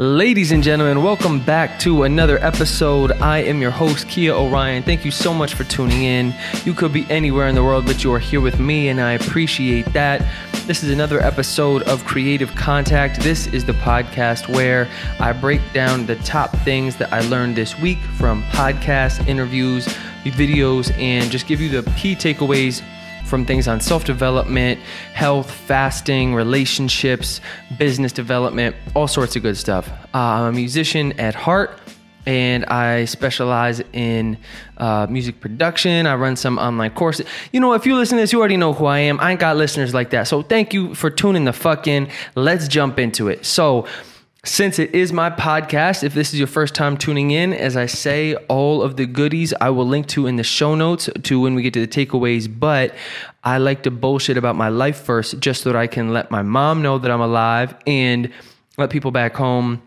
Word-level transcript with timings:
Ladies 0.00 0.50
and 0.50 0.62
gentlemen, 0.62 1.02
welcome 1.02 1.40
back 1.40 1.78
to 1.80 2.04
another 2.04 2.42
episode. 2.42 3.12
I 3.20 3.40
am 3.40 3.60
your 3.60 3.70
host, 3.70 4.08
Kia 4.08 4.32
Orion. 4.32 4.82
Thank 4.82 5.04
you 5.04 5.10
so 5.10 5.34
much 5.34 5.52
for 5.52 5.64
tuning 5.64 6.04
in. 6.04 6.34
You 6.64 6.72
could 6.72 6.90
be 6.90 7.04
anywhere 7.10 7.48
in 7.48 7.54
the 7.54 7.62
world, 7.62 7.84
but 7.84 8.02
you 8.02 8.10
are 8.14 8.18
here 8.18 8.40
with 8.40 8.58
me, 8.58 8.88
and 8.88 8.98
I 8.98 9.12
appreciate 9.12 9.84
that. 9.92 10.26
This 10.66 10.82
is 10.82 10.90
another 10.90 11.20
episode 11.20 11.82
of 11.82 12.02
Creative 12.06 12.50
Contact. 12.54 13.20
This 13.20 13.46
is 13.48 13.66
the 13.66 13.74
podcast 13.74 14.48
where 14.48 14.88
I 15.18 15.34
break 15.34 15.60
down 15.74 16.06
the 16.06 16.16
top 16.16 16.56
things 16.60 16.96
that 16.96 17.12
I 17.12 17.20
learned 17.20 17.56
this 17.56 17.78
week 17.78 17.98
from 18.16 18.42
podcasts, 18.44 19.28
interviews, 19.28 19.86
videos, 20.24 20.98
and 20.98 21.30
just 21.30 21.46
give 21.46 21.60
you 21.60 21.68
the 21.68 21.90
key 21.90 22.16
takeaways 22.16 22.82
from 23.30 23.46
things 23.46 23.68
on 23.68 23.80
self 23.80 24.04
development, 24.04 24.78
health, 25.14 25.50
fasting, 25.50 26.34
relationships, 26.34 27.40
business 27.78 28.12
development, 28.12 28.76
all 28.94 29.08
sorts 29.08 29.36
of 29.36 29.42
good 29.42 29.56
stuff. 29.56 29.88
Uh, 30.12 30.18
I'm 30.18 30.52
a 30.52 30.52
musician 30.52 31.18
at 31.18 31.34
heart. 31.34 31.78
And 32.26 32.66
I 32.66 33.06
specialize 33.06 33.80
in 33.94 34.36
uh, 34.76 35.06
music 35.08 35.40
production. 35.40 36.06
I 36.06 36.16
run 36.16 36.36
some 36.36 36.58
online 36.58 36.90
courses. 36.90 37.26
You 37.50 37.60
know, 37.60 37.72
if 37.72 37.86
you 37.86 37.96
listen 37.96 38.18
to 38.18 38.22
this, 38.22 38.30
you 38.30 38.38
already 38.38 38.58
know 38.58 38.74
who 38.74 38.84
I 38.84 38.98
am. 38.98 39.18
I 39.20 39.30
ain't 39.30 39.40
got 39.40 39.56
listeners 39.56 39.94
like 39.94 40.10
that. 40.10 40.28
So 40.28 40.42
thank 40.42 40.74
you 40.74 40.94
for 40.94 41.08
tuning 41.08 41.46
the 41.46 41.54
fuck 41.54 41.86
in. 41.86 42.10
Let's 42.34 42.68
jump 42.68 42.98
into 42.98 43.28
it. 43.28 43.46
So, 43.46 43.86
since 44.44 44.78
it 44.78 44.94
is 44.94 45.12
my 45.12 45.28
podcast, 45.28 46.02
if 46.02 46.14
this 46.14 46.32
is 46.32 46.38
your 46.38 46.48
first 46.48 46.74
time 46.74 46.96
tuning 46.96 47.30
in, 47.30 47.52
as 47.52 47.76
I 47.76 47.86
say, 47.86 48.34
all 48.48 48.82
of 48.82 48.96
the 48.96 49.06
goodies 49.06 49.52
I 49.60 49.68
will 49.70 49.86
link 49.86 50.06
to 50.08 50.26
in 50.26 50.36
the 50.36 50.44
show 50.44 50.74
notes 50.74 51.10
to 51.22 51.40
when 51.40 51.54
we 51.54 51.62
get 51.62 51.74
to 51.74 51.86
the 51.86 52.06
takeaways. 52.06 52.48
But 52.58 52.94
I 53.44 53.58
like 53.58 53.82
to 53.82 53.90
bullshit 53.90 54.38
about 54.38 54.56
my 54.56 54.68
life 54.68 54.98
first, 54.98 55.40
just 55.40 55.62
so 55.62 55.72
that 55.72 55.78
I 55.78 55.86
can 55.86 56.12
let 56.12 56.30
my 56.30 56.42
mom 56.42 56.80
know 56.80 56.98
that 56.98 57.10
I'm 57.10 57.20
alive 57.20 57.74
and 57.86 58.30
let 58.78 58.88
people 58.88 59.10
back 59.10 59.34
home 59.34 59.82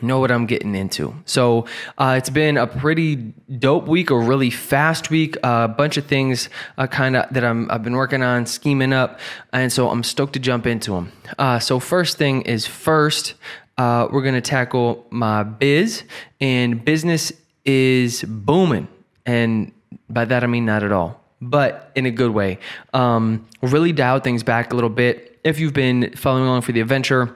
know 0.00 0.20
what 0.20 0.30
I'm 0.30 0.46
getting 0.46 0.76
into. 0.76 1.12
So 1.24 1.66
uh, 1.96 2.14
it's 2.16 2.30
been 2.30 2.56
a 2.56 2.68
pretty 2.68 3.16
dope 3.16 3.88
week, 3.88 4.10
a 4.10 4.16
really 4.16 4.50
fast 4.50 5.10
week, 5.10 5.36
a 5.42 5.66
bunch 5.66 5.96
of 5.96 6.06
things 6.06 6.48
uh, 6.76 6.86
kind 6.86 7.16
of 7.16 7.32
that 7.32 7.44
I'm 7.44 7.68
I've 7.68 7.82
been 7.82 7.96
working 7.96 8.22
on, 8.22 8.46
scheming 8.46 8.92
up, 8.92 9.18
and 9.52 9.72
so 9.72 9.90
I'm 9.90 10.04
stoked 10.04 10.34
to 10.34 10.38
jump 10.38 10.68
into 10.68 10.92
them. 10.92 11.12
Uh, 11.36 11.58
so 11.58 11.80
first 11.80 12.16
thing 12.16 12.42
is 12.42 12.64
first, 12.64 13.34
uh, 13.78 14.08
we're 14.10 14.22
gonna 14.22 14.40
tackle 14.40 15.06
my 15.10 15.44
biz, 15.44 16.02
and 16.40 16.84
business 16.84 17.32
is 17.64 18.24
booming, 18.24 18.88
and 19.24 19.72
by 20.10 20.24
that 20.24 20.44
I 20.44 20.46
mean 20.48 20.66
not 20.66 20.82
at 20.82 20.92
all, 20.92 21.20
but 21.40 21.92
in 21.94 22.04
a 22.04 22.10
good 22.10 22.32
way. 22.32 22.58
Um, 22.92 23.46
really 23.62 23.92
dialed 23.92 24.24
things 24.24 24.42
back 24.42 24.72
a 24.72 24.74
little 24.74 24.90
bit. 24.90 25.38
If 25.44 25.60
you've 25.60 25.72
been 25.72 26.12
following 26.16 26.44
along 26.44 26.62
for 26.62 26.72
the 26.72 26.80
adventure. 26.80 27.34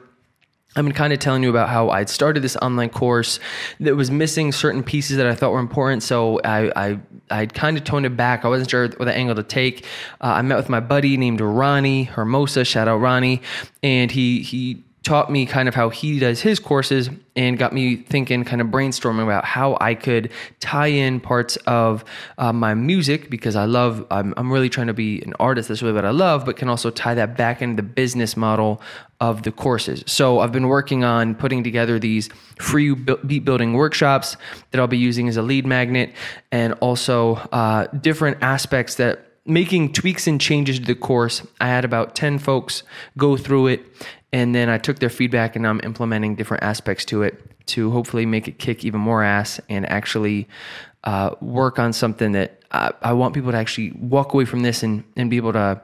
I've 0.75 0.85
been 0.87 0.95
kind 0.95 1.13
of 1.13 1.19
telling 1.19 1.43
you 1.43 1.51
about 1.51 1.69
how 1.69 1.91
I'd 1.91 2.09
started 2.09 2.43
this 2.43 2.57
online 2.57 2.89
course 2.89 3.39
that 3.81 3.95
was 3.95 4.11
missing 4.11 4.53
certain 4.53 4.83
pieces 4.83 5.19
that 5.19 5.27
I 5.27 5.35
thought 5.35 5.53
were 5.53 5.59
important. 5.59 6.03
So 6.03 6.41
I, 6.43 6.73
I 6.75 6.99
I'd 7.31 7.53
kind 7.53 7.77
of 7.77 7.85
toned 7.85 8.07
it 8.07 8.17
back. 8.17 8.47
I 8.47 8.49
wasn't 8.49 8.71
sure 8.71 8.89
what 8.89 9.07
angle 9.09 9.35
to 9.35 9.43
take. 9.43 9.85
Uh, 10.23 10.29
I 10.29 10.41
met 10.41 10.57
with 10.57 10.71
my 10.71 10.81
buddy 10.81 11.19
named 11.19 11.43
Ronnie 11.43 12.05
Hermosa. 12.05 12.65
Shout 12.65 12.89
out 12.89 13.03
Ronnie, 13.03 13.43
and 13.83 14.11
he 14.11 14.41
he 14.41 14.83
taught 15.03 15.31
me 15.31 15.47
kind 15.47 15.69
of 15.69 15.75
how 15.75 15.89
he 15.89 16.19
does 16.19 16.41
his 16.41 16.61
courses 16.61 17.11
and 17.35 17.59
got 17.59 17.73
me 17.73 17.97
thinking, 17.97 18.45
kind 18.45 18.61
of 18.61 18.69
brainstorming 18.69 19.25
about 19.25 19.45
how 19.45 19.77
I 19.81 19.95
could 19.95 20.31
tie 20.61 20.89
in 20.89 21.19
parts 21.19 21.57
of 21.67 22.05
uh, 22.39 22.53
my 22.53 22.75
music 22.75 23.31
because 23.31 23.57
I 23.57 23.65
love, 23.65 24.07
I'm, 24.11 24.35
I'm 24.37 24.53
really 24.53 24.69
trying 24.69 24.87
to 24.89 24.95
be 24.95 25.23
an 25.23 25.35
artist. 25.41 25.69
That's 25.69 25.83
really 25.83 25.95
what 25.95 26.05
I 26.05 26.11
love, 26.11 26.45
but 26.45 26.57
can 26.57 26.69
also 26.69 26.91
tie 26.91 27.15
that 27.15 27.37
back 27.37 27.63
into 27.63 27.77
the 27.77 27.89
business 27.89 28.37
model 28.37 28.81
of 29.21 29.43
the 29.43 29.53
courses. 29.53 30.05
So 30.07 30.41
I've 30.41 30.53
been 30.53 30.69
working 30.69 31.05
on 31.05 31.35
putting 31.35 31.65
together 31.65 31.99
these 31.99 32.29
free 32.59 32.95
beat 32.95 33.45
building 33.45 33.73
workshops 33.73 34.37
that 34.71 34.81
I'll 34.81 34.87
be 34.87 34.99
using 34.99 35.29
as 35.29 35.37
a 35.37 35.43
lead 35.43 35.67
magnet 35.67 36.13
and 36.51 36.75
also 36.75 37.37
uh, 37.51 37.87
different 37.87 38.39
aspects 38.43 38.97
that 38.97 39.27
making 39.45 39.93
tweaks 39.93 40.27
and 40.27 40.41
changes 40.41 40.79
to 40.79 40.85
the 40.85 40.95
course. 40.95 41.45
I 41.61 41.69
had 41.69 41.85
about 41.85 42.15
10 42.15 42.39
folks 42.39 42.83
go 43.17 43.37
through 43.37 43.69
it 43.69 43.87
and 44.33 44.55
then 44.55 44.69
I 44.69 44.79
took 44.79 44.99
their 44.99 45.11
feedback 45.11 45.57
and 45.57 45.67
I'm 45.67 45.81
implementing 45.85 46.35
different 46.35 46.63
aspects 46.63 47.05
to 47.07 47.23
it 47.23 47.41
to 47.67 47.91
hopefully 47.91 48.27
make 48.27 48.49
it 48.49 48.59
kick 48.59 48.85
even 48.85 49.01
more 49.01 49.23
ass 49.23 49.61
and 49.69 49.89
actually 49.89 50.49
uh, 51.05 51.35
work 51.41 51.79
on 51.79 51.93
something 51.93 52.33
that 52.33 52.61
I, 52.73 52.93
I, 53.03 53.13
want 53.13 53.35
people 53.35 53.51
to 53.53 53.59
actually 53.59 53.91
walk 53.93 54.33
away 54.33 54.45
from 54.45 54.61
this 54.61 54.83
and, 54.83 55.05
and 55.17 55.29
be 55.29 55.37
able 55.37 55.53
to 55.53 55.81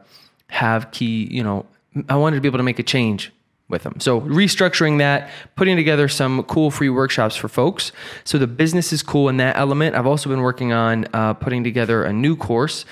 have 0.48 0.90
key, 0.92 1.28
you 1.30 1.42
know, 1.42 1.66
I 2.08 2.16
wanted 2.16 2.36
to 2.36 2.40
be 2.40 2.48
able 2.48 2.58
to 2.58 2.64
make 2.64 2.78
a 2.78 2.84
change 2.84 3.32
with 3.68 3.82
them. 3.82 4.00
So 4.00 4.20
restructuring 4.22 4.98
that, 4.98 5.28
putting 5.56 5.76
together 5.76 6.08
some 6.08 6.42
cool 6.44 6.70
free 6.70 6.88
workshops 6.88 7.36
for 7.36 7.48
folks. 7.48 7.92
So 8.24 8.38
the 8.38 8.46
business 8.46 8.92
is 8.92 9.02
cool 9.02 9.28
in 9.28 9.36
that 9.38 9.56
element. 9.56 9.94
I've 9.94 10.06
also 10.06 10.30
been 10.30 10.40
working 10.40 10.72
on 10.72 11.06
uh, 11.12 11.34
putting 11.34 11.64
together 11.64 12.04
a 12.04 12.12
new 12.12 12.36
course, 12.36 12.84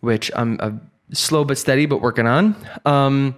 which 0.00 0.30
I'm 0.34 0.58
uh, 0.60 0.72
slow 1.12 1.44
but 1.44 1.58
steady, 1.58 1.86
but 1.86 2.02
working 2.02 2.26
on. 2.26 2.56
Um, 2.84 3.36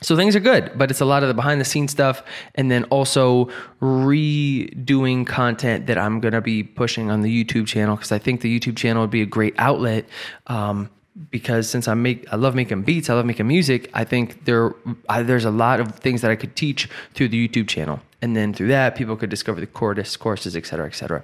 so 0.00 0.16
things 0.16 0.34
are 0.34 0.40
good, 0.40 0.72
but 0.76 0.90
it's 0.90 1.00
a 1.00 1.04
lot 1.04 1.22
of 1.22 1.28
the 1.28 1.34
behind 1.34 1.60
the 1.60 1.64
scenes 1.64 1.90
stuff 1.90 2.22
and 2.54 2.70
then 2.70 2.84
also 2.84 3.50
redoing 3.80 5.26
content 5.26 5.86
that 5.86 5.98
I'm 5.98 6.20
going 6.20 6.32
to 6.32 6.40
be 6.40 6.62
pushing 6.62 7.10
on 7.10 7.22
the 7.22 7.44
YouTube 7.44 7.66
channel 7.66 7.96
because 7.96 8.12
I 8.12 8.18
think 8.18 8.40
the 8.40 8.58
YouTube 8.58 8.76
channel 8.76 9.02
would 9.02 9.10
be 9.10 9.22
a 9.22 9.26
great 9.26 9.54
outlet. 9.58 10.06
Um, 10.46 10.90
because 11.30 11.68
since 11.68 11.86
I 11.86 11.94
make, 11.94 12.32
I 12.32 12.36
love 12.36 12.54
making 12.54 12.82
beats, 12.82 13.10
I 13.10 13.14
love 13.14 13.26
making 13.26 13.46
music. 13.46 13.90
I 13.92 14.04
think 14.04 14.44
there, 14.46 14.74
I, 15.08 15.22
there's 15.22 15.44
a 15.44 15.50
lot 15.50 15.80
of 15.80 15.96
things 15.96 16.22
that 16.22 16.30
I 16.30 16.36
could 16.36 16.56
teach 16.56 16.88
through 17.14 17.28
the 17.28 17.48
YouTube 17.48 17.68
channel, 17.68 18.00
and 18.22 18.34
then 18.34 18.54
through 18.54 18.68
that, 18.68 18.94
people 18.94 19.16
could 19.16 19.28
discover 19.28 19.60
the 19.60 19.66
courses, 19.66 20.16
courses, 20.16 20.56
et 20.56 20.64
cetera, 20.64 20.86
et 20.86 20.94
cetera. 20.94 21.22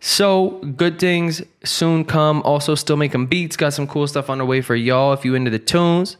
So 0.00 0.58
good 0.76 0.98
things 0.98 1.42
soon 1.62 2.06
come. 2.06 2.42
Also, 2.42 2.74
still 2.74 2.96
making 2.96 3.26
beats. 3.26 3.56
Got 3.56 3.74
some 3.74 3.86
cool 3.86 4.06
stuff 4.06 4.30
on 4.30 4.38
the 4.38 4.46
way 4.46 4.62
for 4.62 4.74
y'all 4.74 5.12
if 5.12 5.24
you 5.24 5.34
into 5.34 5.50
the 5.50 5.58
tunes. 5.58 6.16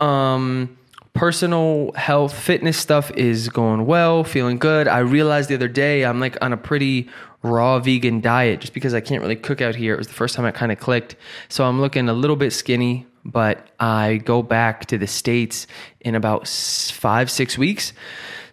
Um, 0.00 0.76
personal 1.20 1.92
health 1.96 2.32
fitness 2.32 2.78
stuff 2.78 3.10
is 3.10 3.50
going 3.50 3.84
well 3.84 4.24
feeling 4.24 4.56
good. 4.56 4.88
I 4.88 5.00
realized 5.00 5.50
the 5.50 5.54
other 5.54 5.68
day 5.68 6.02
i'm 6.06 6.18
like 6.18 6.38
on 6.40 6.54
a 6.54 6.56
pretty 6.56 7.10
raw 7.42 7.78
vegan 7.78 8.22
diet 8.22 8.60
just 8.60 8.72
because 8.72 8.94
i 8.94 9.02
can't 9.02 9.20
really 9.20 9.36
cook 9.36 9.60
out 9.60 9.74
here. 9.74 9.92
It 9.92 9.98
was 9.98 10.06
the 10.06 10.14
first 10.14 10.34
time 10.34 10.46
I 10.46 10.50
kind 10.50 10.72
of 10.72 10.80
clicked. 10.80 11.16
So 11.50 11.66
i'm 11.66 11.78
looking 11.78 12.08
a 12.08 12.14
little 12.14 12.36
bit 12.36 12.54
skinny 12.54 13.06
but 13.22 13.68
i 13.78 14.16
go 14.24 14.42
back 14.42 14.86
to 14.86 14.96
the 14.96 15.06
states 15.06 15.66
in 16.00 16.14
about 16.14 16.48
five 16.48 17.30
six 17.30 17.58
weeks. 17.58 17.92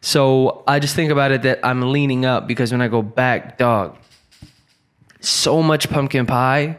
So 0.02 0.66
i 0.68 0.80
just 0.80 0.94
think 0.94 1.10
about 1.10 1.32
it 1.32 1.44
that 1.44 1.62
i'm 1.64 1.94
leaning 1.94 2.26
up 2.26 2.50
because 2.50 2.74
when 2.74 2.82
i 2.82 2.90
go 2.90 3.02
back 3.02 3.58
dog 3.58 3.96
so 5.22 5.64
much 5.64 5.90
pumpkin 5.90 6.26
pie 6.26 6.78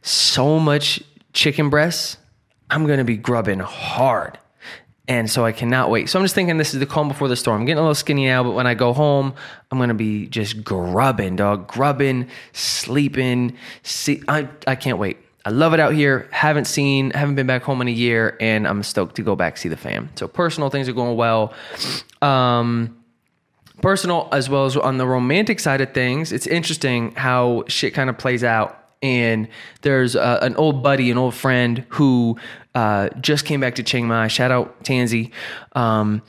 so 0.00 0.58
much 0.58 1.02
chicken 1.34 1.68
breasts 1.68 2.16
i'm 2.70 2.86
gonna 2.86 3.04
be 3.04 3.18
grubbing 3.18 3.58
hard 3.58 4.38
and 5.08 5.30
so 5.30 5.44
I 5.44 5.52
cannot 5.52 5.90
wait. 5.90 6.10
So 6.10 6.18
I'm 6.18 6.24
just 6.24 6.34
thinking 6.34 6.58
this 6.58 6.74
is 6.74 6.80
the 6.80 6.86
calm 6.86 7.08
before 7.08 7.28
the 7.28 7.36
storm. 7.36 7.60
I'm 7.60 7.66
getting 7.66 7.78
a 7.78 7.82
little 7.82 7.94
skinny 7.94 8.26
now, 8.26 8.44
but 8.44 8.52
when 8.52 8.66
I 8.66 8.74
go 8.74 8.92
home, 8.92 9.34
I'm 9.70 9.78
gonna 9.78 9.94
be 9.94 10.26
just 10.26 10.62
grubbing, 10.62 11.36
dog, 11.36 11.66
grubbing, 11.66 12.28
sleeping. 12.52 13.56
See, 13.82 14.22
I 14.28 14.48
I 14.66 14.76
can't 14.76 14.98
wait. 14.98 15.18
I 15.44 15.50
love 15.50 15.72
it 15.72 15.80
out 15.80 15.94
here. 15.94 16.28
Haven't 16.30 16.66
seen, 16.66 17.10
haven't 17.12 17.36
been 17.36 17.46
back 17.46 17.62
home 17.62 17.80
in 17.80 17.88
a 17.88 17.92
year, 17.92 18.36
and 18.38 18.68
I'm 18.68 18.82
stoked 18.82 19.16
to 19.16 19.22
go 19.22 19.34
back 19.34 19.56
see 19.56 19.70
the 19.70 19.78
fam. 19.78 20.10
So 20.14 20.28
personal 20.28 20.68
things 20.68 20.90
are 20.90 20.92
going 20.92 21.16
well. 21.16 21.54
Um, 22.20 23.02
personal 23.80 24.28
as 24.30 24.50
well 24.50 24.66
as 24.66 24.76
on 24.76 24.98
the 24.98 25.06
romantic 25.06 25.58
side 25.60 25.80
of 25.80 25.94
things. 25.94 26.32
It's 26.32 26.46
interesting 26.46 27.14
how 27.14 27.64
shit 27.66 27.94
kind 27.94 28.10
of 28.10 28.18
plays 28.18 28.44
out 28.44 28.87
and 29.02 29.48
there's 29.82 30.16
uh, 30.16 30.38
an 30.42 30.56
old 30.56 30.82
buddy, 30.82 31.10
an 31.10 31.18
old 31.18 31.34
friend 31.34 31.84
who 31.90 32.36
uh, 32.74 33.08
just 33.20 33.44
came 33.44 33.60
back 33.60 33.76
to 33.76 33.82
Chiang 33.82 34.06
Mai. 34.06 34.28
Shout 34.28 34.50
out 34.50 34.82
Tanzi. 34.84 35.32
Um, 35.72 36.22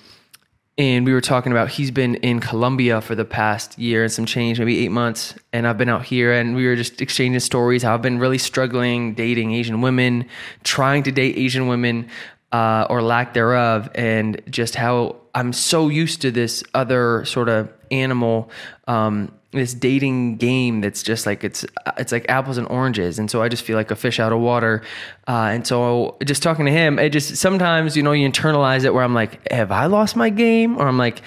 and 0.78 1.06
we 1.06 1.12
were 1.12 1.22
talking 1.22 1.52
about 1.52 1.70
he's 1.70 1.92
been 1.92 2.16
in 2.16 2.40
Colombia 2.40 3.02
for 3.02 3.14
the 3.14 3.26
past 3.26 3.78
year 3.78 4.04
and 4.04 4.12
some 4.12 4.26
change, 4.26 4.60
maybe 4.60 4.80
eight 4.80 4.92
months. 4.92 5.36
And 5.52 5.68
I've 5.68 5.78
been 5.78 5.90
out 5.90 6.06
here 6.06 6.32
and 6.32 6.56
we 6.56 6.66
were 6.68 6.78
just 6.78 7.02
exchanging 7.02 7.42
stories 7.42 7.84
how 7.84 7.94
I've 7.94 8.02
been 8.02 8.18
really 8.18 8.38
struggling 8.38 9.14
dating 9.14 9.54
Asian 9.54 9.82
women, 9.82 10.26
trying 10.64 11.04
to 11.04 11.12
date 11.12 11.38
Asian 11.38 11.68
women 11.68 12.08
uh, 12.54 12.88
or 12.90 13.02
lack 13.02 13.34
thereof, 13.34 13.90
and 13.94 14.42
just 14.50 14.76
how 14.76 15.18
I'm 15.36 15.54
so 15.54 15.90
used 15.90 16.22
to 16.22 16.32
this 16.32 16.64
other 16.74 17.26
sort 17.26 17.50
of 17.50 17.72
animal 17.92 18.50
um, 18.88 19.32
this 19.52 19.74
dating 19.74 20.38
game 20.38 20.82
that's 20.82 21.02
just 21.02 21.26
like 21.26 21.44
it's 21.44 21.66
it's 21.98 22.12
like 22.12 22.26
apples 22.30 22.58
and 22.58 22.68
oranges. 22.68 23.18
And 23.18 23.32
so 23.32 23.42
i 23.42 23.50
just 23.50 23.64
feel 23.64 23.76
like 23.76 23.90
a 23.90 23.96
fish 23.96 24.20
out 24.20 24.32
of 24.32 24.40
water. 24.40 24.84
Uh, 25.28 25.50
and 25.54 25.66
so 25.66 26.18
just 26.24 26.44
talking 26.44 26.66
to 26.66 26.72
him 26.72 27.00
it 27.00 27.10
just 27.10 27.36
sometimes 27.38 27.98
you 27.98 28.04
know 28.04 28.12
you 28.12 28.30
internalize 28.30 28.86
it 28.86 28.94
where 28.94 29.04
i'm 29.04 29.16
like 29.16 29.52
have 29.52 29.72
i 29.72 29.88
lost 29.88 30.16
my 30.16 30.30
game? 30.30 30.78
Or 30.78 30.88
i'm 30.88 30.98
like 30.98 31.22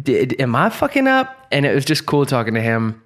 did 0.00 0.40
am 0.40 0.54
i 0.54 0.68
fucking 0.68 1.06
up? 1.06 1.46
And 1.50 1.66
it 1.66 1.74
was 1.74 1.84
just 1.84 2.06
cool 2.06 2.26
talking 2.26 2.54
to 2.54 2.60
him. 2.60 3.02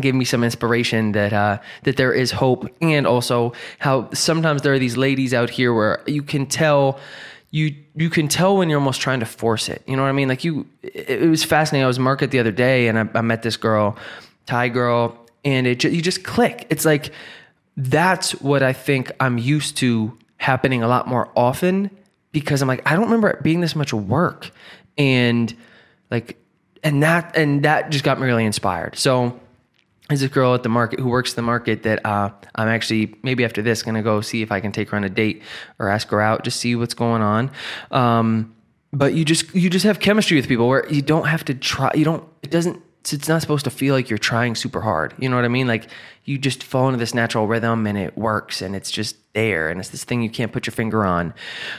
Gave 0.00 0.14
me 0.14 0.24
some 0.24 0.44
inspiration 0.44 1.12
that 1.12 1.32
uh, 1.32 1.58
that 1.84 1.96
there 1.96 2.12
is 2.12 2.30
hope. 2.30 2.68
And 2.82 3.06
also 3.06 3.54
how 3.78 4.10
sometimes 4.12 4.62
there 4.62 4.74
are 4.74 4.78
these 4.78 4.98
ladies 4.98 5.32
out 5.32 5.48
here 5.48 5.72
where 5.72 6.02
you 6.06 6.22
can 6.22 6.44
tell 6.44 7.00
you 7.50 7.74
you 7.94 8.10
can 8.10 8.28
tell 8.28 8.56
when 8.56 8.68
you're 8.68 8.78
almost 8.78 9.00
trying 9.00 9.20
to 9.20 9.26
force 9.26 9.68
it. 9.68 9.82
You 9.86 9.96
know 9.96 10.02
what 10.02 10.08
I 10.08 10.12
mean? 10.12 10.28
Like 10.28 10.44
you, 10.44 10.66
it, 10.82 11.22
it 11.22 11.28
was 11.28 11.44
fascinating. 11.44 11.84
I 11.84 11.88
was 11.88 11.98
market 11.98 12.30
the 12.30 12.38
other 12.38 12.52
day, 12.52 12.88
and 12.88 12.98
I, 12.98 13.08
I 13.14 13.20
met 13.22 13.42
this 13.42 13.56
girl, 13.56 13.96
Thai 14.46 14.68
girl, 14.68 15.16
and 15.44 15.66
it 15.66 15.82
you 15.84 16.02
just 16.02 16.24
click. 16.24 16.66
It's 16.70 16.84
like 16.84 17.12
that's 17.76 18.32
what 18.40 18.62
I 18.62 18.72
think 18.72 19.12
I'm 19.20 19.38
used 19.38 19.76
to 19.78 20.16
happening 20.36 20.82
a 20.82 20.88
lot 20.88 21.08
more 21.08 21.30
often 21.34 21.90
because 22.32 22.60
I'm 22.60 22.68
like 22.68 22.82
I 22.86 22.94
don't 22.94 23.04
remember 23.04 23.28
it 23.30 23.42
being 23.42 23.60
this 23.60 23.74
much 23.74 23.94
work, 23.94 24.50
and 24.98 25.54
like 26.10 26.36
and 26.82 27.02
that 27.02 27.36
and 27.36 27.64
that 27.64 27.90
just 27.90 28.04
got 28.04 28.20
me 28.20 28.26
really 28.26 28.44
inspired. 28.44 28.96
So 28.96 29.40
there's 30.08 30.22
a 30.22 30.28
girl 30.28 30.54
at 30.54 30.62
the 30.62 30.68
market 30.68 31.00
who 31.00 31.08
works 31.08 31.34
the 31.34 31.42
market 31.42 31.82
that 31.82 32.04
uh, 32.04 32.30
I'm 32.54 32.68
actually 32.68 33.14
maybe 33.22 33.44
after 33.44 33.62
this 33.62 33.82
gonna 33.82 34.02
go 34.02 34.20
see 34.20 34.42
if 34.42 34.50
I 34.50 34.60
can 34.60 34.72
take 34.72 34.90
her 34.90 34.96
on 34.96 35.04
a 35.04 35.10
date 35.10 35.42
or 35.78 35.88
ask 35.88 36.08
her 36.08 36.20
out, 36.20 36.44
just 36.44 36.60
see 36.60 36.74
what's 36.74 36.94
going 36.94 37.22
on. 37.22 37.50
Um, 37.90 38.54
but 38.92 39.14
you 39.14 39.24
just 39.24 39.54
you 39.54 39.68
just 39.68 39.84
have 39.84 40.00
chemistry 40.00 40.36
with 40.36 40.48
people 40.48 40.68
where 40.68 40.86
you 40.88 41.02
don't 41.02 41.26
have 41.26 41.44
to 41.46 41.54
try. 41.54 41.90
You 41.94 42.04
don't. 42.04 42.26
It 42.42 42.50
doesn't. 42.50 42.82
It's 43.10 43.28
not 43.28 43.40
supposed 43.40 43.64
to 43.64 43.70
feel 43.70 43.94
like 43.94 44.10
you're 44.10 44.18
trying 44.18 44.54
super 44.54 44.80
hard. 44.80 45.14
You 45.18 45.28
know 45.28 45.36
what 45.36 45.44
I 45.44 45.48
mean? 45.48 45.66
Like 45.66 45.88
you 46.24 46.36
just 46.36 46.62
fall 46.62 46.88
into 46.88 46.98
this 46.98 47.14
natural 47.14 47.46
rhythm 47.46 47.86
and 47.86 47.96
it 47.96 48.18
works 48.18 48.60
and 48.60 48.76
it's 48.76 48.90
just 48.90 49.16
there 49.32 49.70
and 49.70 49.80
it's 49.80 49.90
this 49.90 50.04
thing 50.04 50.20
you 50.20 50.28
can't 50.28 50.52
put 50.52 50.66
your 50.66 50.72
finger 50.72 51.04
on. 51.04 51.32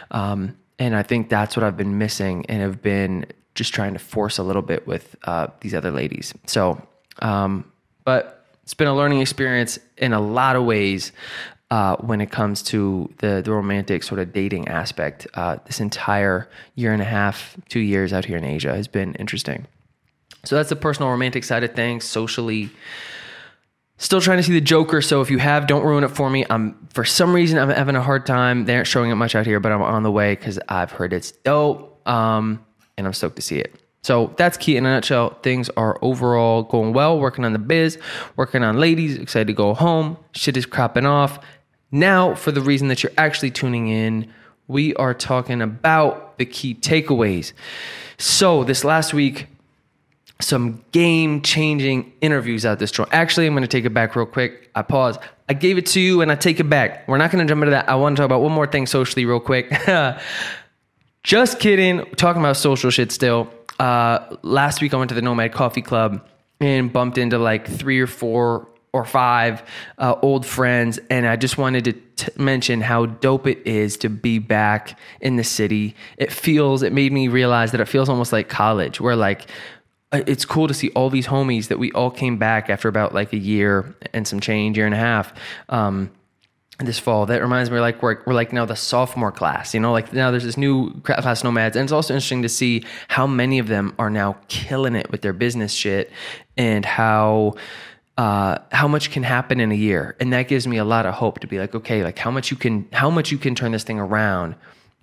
Um, 0.09 0.57
and 0.79 0.95
I 0.95 1.03
think 1.03 1.29
that's 1.29 1.55
what 1.55 1.63
I've 1.63 1.77
been 1.77 1.99
missing 1.99 2.45
and 2.47 2.61
have 2.61 2.81
been 2.81 3.25
just 3.53 3.73
trying 3.73 3.93
to 3.93 3.99
force 3.99 4.37
a 4.37 4.43
little 4.43 4.61
bit 4.61 4.87
with 4.87 5.15
uh, 5.25 5.47
these 5.61 5.75
other 5.75 5.91
ladies. 5.91 6.33
So 6.47 6.81
um, 7.21 7.69
but 8.09 8.43
it's 8.63 8.73
been 8.73 8.87
a 8.87 8.95
learning 8.95 9.21
experience 9.21 9.77
in 9.95 10.13
a 10.13 10.19
lot 10.19 10.55
of 10.55 10.65
ways 10.65 11.11
uh, 11.69 11.95
when 11.97 12.21
it 12.21 12.31
comes 12.31 12.63
to 12.63 13.07
the, 13.19 13.43
the 13.45 13.51
romantic 13.51 14.01
sort 14.01 14.19
of 14.19 14.33
dating 14.33 14.67
aspect. 14.67 15.27
Uh, 15.35 15.57
this 15.67 15.79
entire 15.79 16.49
year 16.73 16.91
and 16.91 17.03
a 17.03 17.05
half, 17.05 17.55
two 17.67 17.79
years 17.79 18.11
out 18.11 18.25
here 18.25 18.35
in 18.35 18.43
Asia 18.43 18.73
has 18.73 18.87
been 18.87 19.13
interesting. 19.19 19.67
So 20.43 20.55
that's 20.55 20.69
the 20.69 20.75
personal 20.75 21.11
romantic 21.11 21.43
side 21.43 21.63
of 21.63 21.75
things. 21.75 22.03
Socially, 22.03 22.71
still 23.97 24.21
trying 24.21 24.37
to 24.37 24.43
see 24.43 24.53
the 24.53 24.59
Joker. 24.59 25.03
So 25.03 25.21
if 25.21 25.29
you 25.29 25.37
have, 25.37 25.67
don't 25.67 25.85
ruin 25.85 26.03
it 26.03 26.09
for 26.09 26.31
me. 26.31 26.47
I'm 26.49 26.87
for 26.91 27.05
some 27.05 27.31
reason 27.31 27.59
I'm 27.59 27.69
having 27.69 27.95
a 27.95 28.01
hard 28.01 28.25
time. 28.25 28.65
They 28.65 28.73
aren't 28.73 28.87
showing 28.87 29.11
it 29.11 29.15
much 29.17 29.35
out 29.35 29.45
here, 29.45 29.59
but 29.59 29.71
I'm 29.71 29.83
on 29.83 30.01
the 30.01 30.11
way 30.11 30.33
because 30.33 30.57
I've 30.67 30.89
heard 30.89 31.13
it's 31.13 31.29
dope, 31.29 32.09
um, 32.09 32.65
and 32.97 33.05
I'm 33.05 33.13
stoked 33.13 33.35
to 33.35 33.43
see 33.43 33.59
it. 33.59 33.79
So 34.01 34.33
that's 34.37 34.57
key 34.57 34.77
in 34.77 34.85
a 34.85 34.89
nutshell. 34.89 35.37
Things 35.41 35.69
are 35.75 35.99
overall 36.01 36.63
going 36.63 36.93
well, 36.93 37.19
working 37.19 37.43
on 37.43 37.53
the 37.53 37.59
biz, 37.59 37.97
working 38.35 38.63
on 38.63 38.79
ladies, 38.79 39.17
excited 39.17 39.47
to 39.47 39.53
go 39.53 39.73
home. 39.73 40.17
Shit 40.33 40.55
is 40.55 40.65
cropping 40.65 41.05
off. 41.05 41.39
Now, 41.91 42.35
for 42.35 42.51
the 42.51 42.61
reason 42.61 42.87
that 42.89 43.03
you're 43.03 43.11
actually 43.17 43.51
tuning 43.51 43.87
in, 43.87 44.31
we 44.67 44.93
are 44.95 45.13
talking 45.13 45.61
about 45.61 46.37
the 46.37 46.45
key 46.45 46.75
takeaways. 46.75 47.53
So, 48.17 48.63
this 48.63 48.83
last 48.83 49.13
week, 49.13 49.47
some 50.39 50.83
game 50.91 51.41
changing 51.41 52.13
interviews 52.21 52.65
out 52.65 52.79
this 52.79 52.91
joint. 52.91 53.09
Actually, 53.11 53.47
I'm 53.47 53.53
going 53.53 53.63
to 53.63 53.67
take 53.67 53.85
it 53.85 53.93
back 53.93 54.15
real 54.15 54.25
quick. 54.25 54.69
I 54.75 54.83
pause. 54.83 55.17
I 55.49 55.53
gave 55.53 55.77
it 55.77 55.87
to 55.87 55.99
you 55.99 56.21
and 56.21 56.31
I 56.31 56.35
take 56.35 56.59
it 56.59 56.69
back. 56.69 57.07
We're 57.07 57.17
not 57.17 57.31
going 57.31 57.45
to 57.45 57.51
jump 57.51 57.63
into 57.63 57.71
that. 57.71 57.89
I 57.89 57.95
want 57.95 58.15
to 58.15 58.21
talk 58.21 58.25
about 58.25 58.41
one 58.41 58.51
more 58.51 58.67
thing 58.67 58.85
socially, 58.85 59.25
real 59.25 59.39
quick. 59.39 59.73
Just 61.23 61.59
kidding. 61.59 62.05
Talking 62.15 62.41
about 62.41 62.55
social 62.55 62.91
shit 62.91 63.11
still 63.11 63.51
uh, 63.77 64.37
last 64.41 64.81
week 64.81 64.93
I 64.93 64.97
went 64.97 65.09
to 65.09 65.15
the 65.15 65.21
Nomad 65.21 65.51
Coffee 65.51 65.81
Club 65.81 66.25
and 66.59 66.91
bumped 66.91 67.17
into 67.17 67.37
like 67.37 67.67
three 67.67 67.99
or 67.99 68.07
four 68.07 68.67
or 68.91 69.05
five 69.05 69.61
uh, 69.97 70.15
old 70.21 70.45
friends, 70.45 70.99
and 71.09 71.27
I 71.27 71.35
just 71.35 71.57
wanted 71.57 71.85
to 71.85 71.93
t- 71.93 72.31
mention 72.41 72.81
how 72.81 73.05
dope 73.05 73.45
it 73.45 73.59
is 73.65 73.97
to 73.97 74.09
be 74.09 74.39
back 74.39 74.97
in 75.21 75.35
the 75.35 75.43
city. 75.43 75.95
It 76.17 76.31
feels, 76.31 76.81
it 76.81 76.91
made 76.91 77.11
me 77.11 77.27
realize 77.27 77.71
that 77.71 77.81
it 77.81 77.87
feels 77.87 78.09
almost 78.09 78.33
like 78.33 78.49
college, 78.49 78.99
where 78.99 79.15
like 79.15 79.49
uh, 80.11 80.21
it's 80.25 80.43
cool 80.43 80.67
to 80.67 80.73
see 80.73 80.89
all 80.91 81.09
these 81.09 81.27
homies 81.27 81.67
that 81.67 81.77
we 81.77 81.91
all 81.91 82.09
came 82.09 82.37
back 82.37 82.69
after 82.69 82.87
about 82.87 83.13
like 83.13 83.31
a 83.31 83.37
year 83.37 83.95
and 84.11 84.27
some 84.27 84.39
change, 84.39 84.75
year 84.75 84.87
and 84.87 84.95
a 84.95 84.97
half. 84.97 85.33
Um, 85.69 86.09
this 86.85 86.97
fall. 86.97 87.25
That 87.25 87.41
reminds 87.41 87.69
me, 87.69 87.79
like 87.79 88.01
we're, 88.01 88.17
we're 88.25 88.33
like 88.33 88.53
now 88.53 88.65
the 88.65 88.75
sophomore 88.75 89.31
class, 89.31 89.73
you 89.73 89.79
know, 89.79 89.91
like 89.91 90.13
now 90.13 90.31
there's 90.31 90.45
this 90.45 90.57
new 90.57 90.93
class 91.01 91.43
nomads, 91.43 91.75
and 91.75 91.83
it's 91.83 91.91
also 91.91 92.13
interesting 92.13 92.41
to 92.43 92.49
see 92.49 92.85
how 93.09 93.27
many 93.27 93.59
of 93.59 93.67
them 93.67 93.93
are 93.99 94.09
now 94.09 94.37
killing 94.47 94.95
it 94.95 95.11
with 95.11 95.21
their 95.21 95.33
business 95.33 95.73
shit, 95.73 96.11
and 96.57 96.85
how 96.85 97.55
uh, 98.17 98.57
how 98.71 98.87
much 98.87 99.11
can 99.11 99.23
happen 99.23 99.59
in 99.59 99.71
a 99.71 99.75
year, 99.75 100.15
and 100.19 100.31
that 100.33 100.47
gives 100.47 100.67
me 100.67 100.77
a 100.77 100.85
lot 100.85 101.05
of 101.05 101.13
hope 101.13 101.39
to 101.39 101.47
be 101.47 101.59
like, 101.59 101.75
okay, 101.75 102.03
like 102.03 102.17
how 102.17 102.31
much 102.31 102.49
you 102.49 102.57
can 102.57 102.87
how 102.93 103.09
much 103.09 103.31
you 103.31 103.37
can 103.37 103.55
turn 103.55 103.73
this 103.73 103.83
thing 103.83 103.99
around 103.99 104.55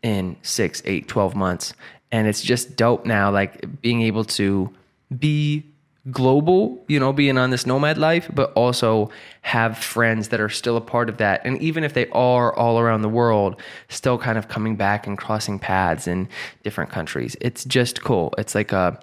in 0.02 0.36
six, 0.42 0.82
eight, 0.86 1.08
12 1.08 1.34
months, 1.34 1.74
and 2.10 2.26
it's 2.26 2.40
just 2.40 2.76
dope 2.76 3.04
now, 3.04 3.30
like 3.30 3.82
being 3.82 4.02
able 4.02 4.24
to 4.24 4.72
be 5.18 5.64
global, 6.10 6.84
you 6.88 7.00
know, 7.00 7.12
being 7.12 7.36
on 7.36 7.50
this 7.50 7.66
nomad 7.66 7.98
life, 7.98 8.30
but 8.32 8.52
also 8.52 9.10
have 9.42 9.76
friends 9.76 10.28
that 10.28 10.40
are 10.40 10.48
still 10.48 10.76
a 10.76 10.80
part 10.80 11.08
of 11.08 11.16
that. 11.16 11.40
And 11.44 11.60
even 11.60 11.82
if 11.84 11.94
they 11.94 12.08
are 12.10 12.54
all 12.54 12.78
around 12.78 13.02
the 13.02 13.08
world, 13.08 13.60
still 13.88 14.18
kind 14.18 14.38
of 14.38 14.48
coming 14.48 14.76
back 14.76 15.06
and 15.06 15.18
crossing 15.18 15.58
paths 15.58 16.06
in 16.06 16.28
different 16.62 16.90
countries. 16.90 17.36
It's 17.40 17.64
just 17.64 18.02
cool. 18.02 18.32
It's 18.38 18.54
like 18.54 18.72
a, 18.72 19.00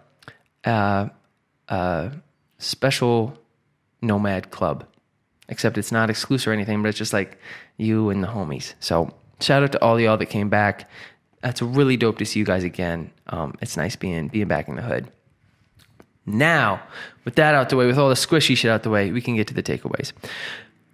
a, 0.64 1.12
a 1.68 2.12
special 2.58 3.38
nomad 4.02 4.52
club, 4.52 4.86
except 5.50 5.78
it's 5.78 5.92
not 5.92 6.10
exclusive 6.10 6.48
or 6.48 6.54
anything, 6.54 6.82
but 6.82 6.90
it's 6.90 6.98
just 6.98 7.14
like 7.14 7.38
you 7.78 8.10
and 8.10 8.24
the 8.24 8.28
homies. 8.28 8.74
So 8.80 9.14
shout 9.42 9.64
out 9.64 9.74
to 9.74 9.82
all 9.82 10.00
y'all 10.00 10.18
that 10.18 10.28
came 10.28 10.50
back. 10.50 10.90
That's 11.42 11.62
really 11.62 11.98
dope 11.98 12.20
to 12.20 12.26
see 12.26 12.40
you 12.40 12.46
guys 12.46 12.64
again. 12.64 13.12
Um, 13.28 13.56
it's 13.62 13.76
nice 13.76 13.98
being 13.98 14.30
being 14.30 14.48
back 14.48 14.70
in 14.70 14.78
the 14.78 14.82
hood. 14.82 15.12
Now, 16.26 16.82
with 17.26 17.36
that 17.36 17.56
out 17.56 17.70
the 17.70 17.76
way, 17.76 17.86
with 17.86 17.98
all 17.98 18.10
the 18.10 18.16
squishy 18.16 18.56
shit 18.56 18.72
out 18.72 18.84
the 18.84 18.90
way, 18.90 19.12
we 19.12 19.22
can 19.22 19.36
get 19.36 19.48
to 19.48 19.54
the 19.54 19.64
takeaways. 19.64 20.14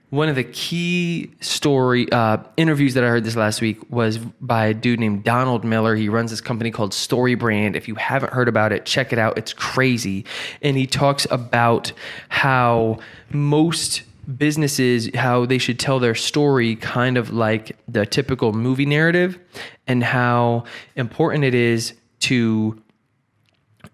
One 0.10 0.28
of 0.28 0.36
the 0.36 0.44
key 0.44 1.31
story 1.40 2.12
uh, 2.12 2.38
interviews 2.58 2.96
that 2.96 3.04
I 3.04 3.08
heard 3.08 3.24
this 3.24 3.36
last 3.36 3.62
week 3.62 3.78
was 3.92 4.18
by 4.18 4.66
a 4.66 4.74
dude 4.74 5.00
named 5.00 5.24
Donald 5.24 5.64
Miller. 5.64 5.96
He 5.96 6.10
runs 6.10 6.31
this 6.31 6.42
company 6.42 6.72
called 6.72 6.96
Story 6.96 7.36
Brand. 7.36 7.76
If 7.76 7.88
you 7.88 7.94
haven't 7.94 8.34
heard 8.34 8.48
about 8.48 8.72
it, 8.72 8.88
check 8.88 9.14
it 9.14 9.20
out. 9.20 9.38
It's 9.38 9.54
crazy. 9.54 10.26
And 10.64 10.76
he 10.78 10.88
talks 10.88 11.28
about 11.30 11.92
how 12.30 12.98
most 13.32 14.02
businesses 14.38 15.10
how 15.16 15.46
they 15.46 15.58
should 15.58 15.80
tell 15.80 16.00
their 16.00 16.14
story 16.14 16.75
kind 16.75 17.18
of 17.18 17.32
like 17.32 17.75
the 17.88 18.06
typical 18.06 18.54
movie 18.54 18.86
narrative 18.86 19.40
and 19.88 20.04
how 20.04 20.64
important 20.96 21.44
it 21.44 21.56
is 21.56 21.94
to 22.20 22.80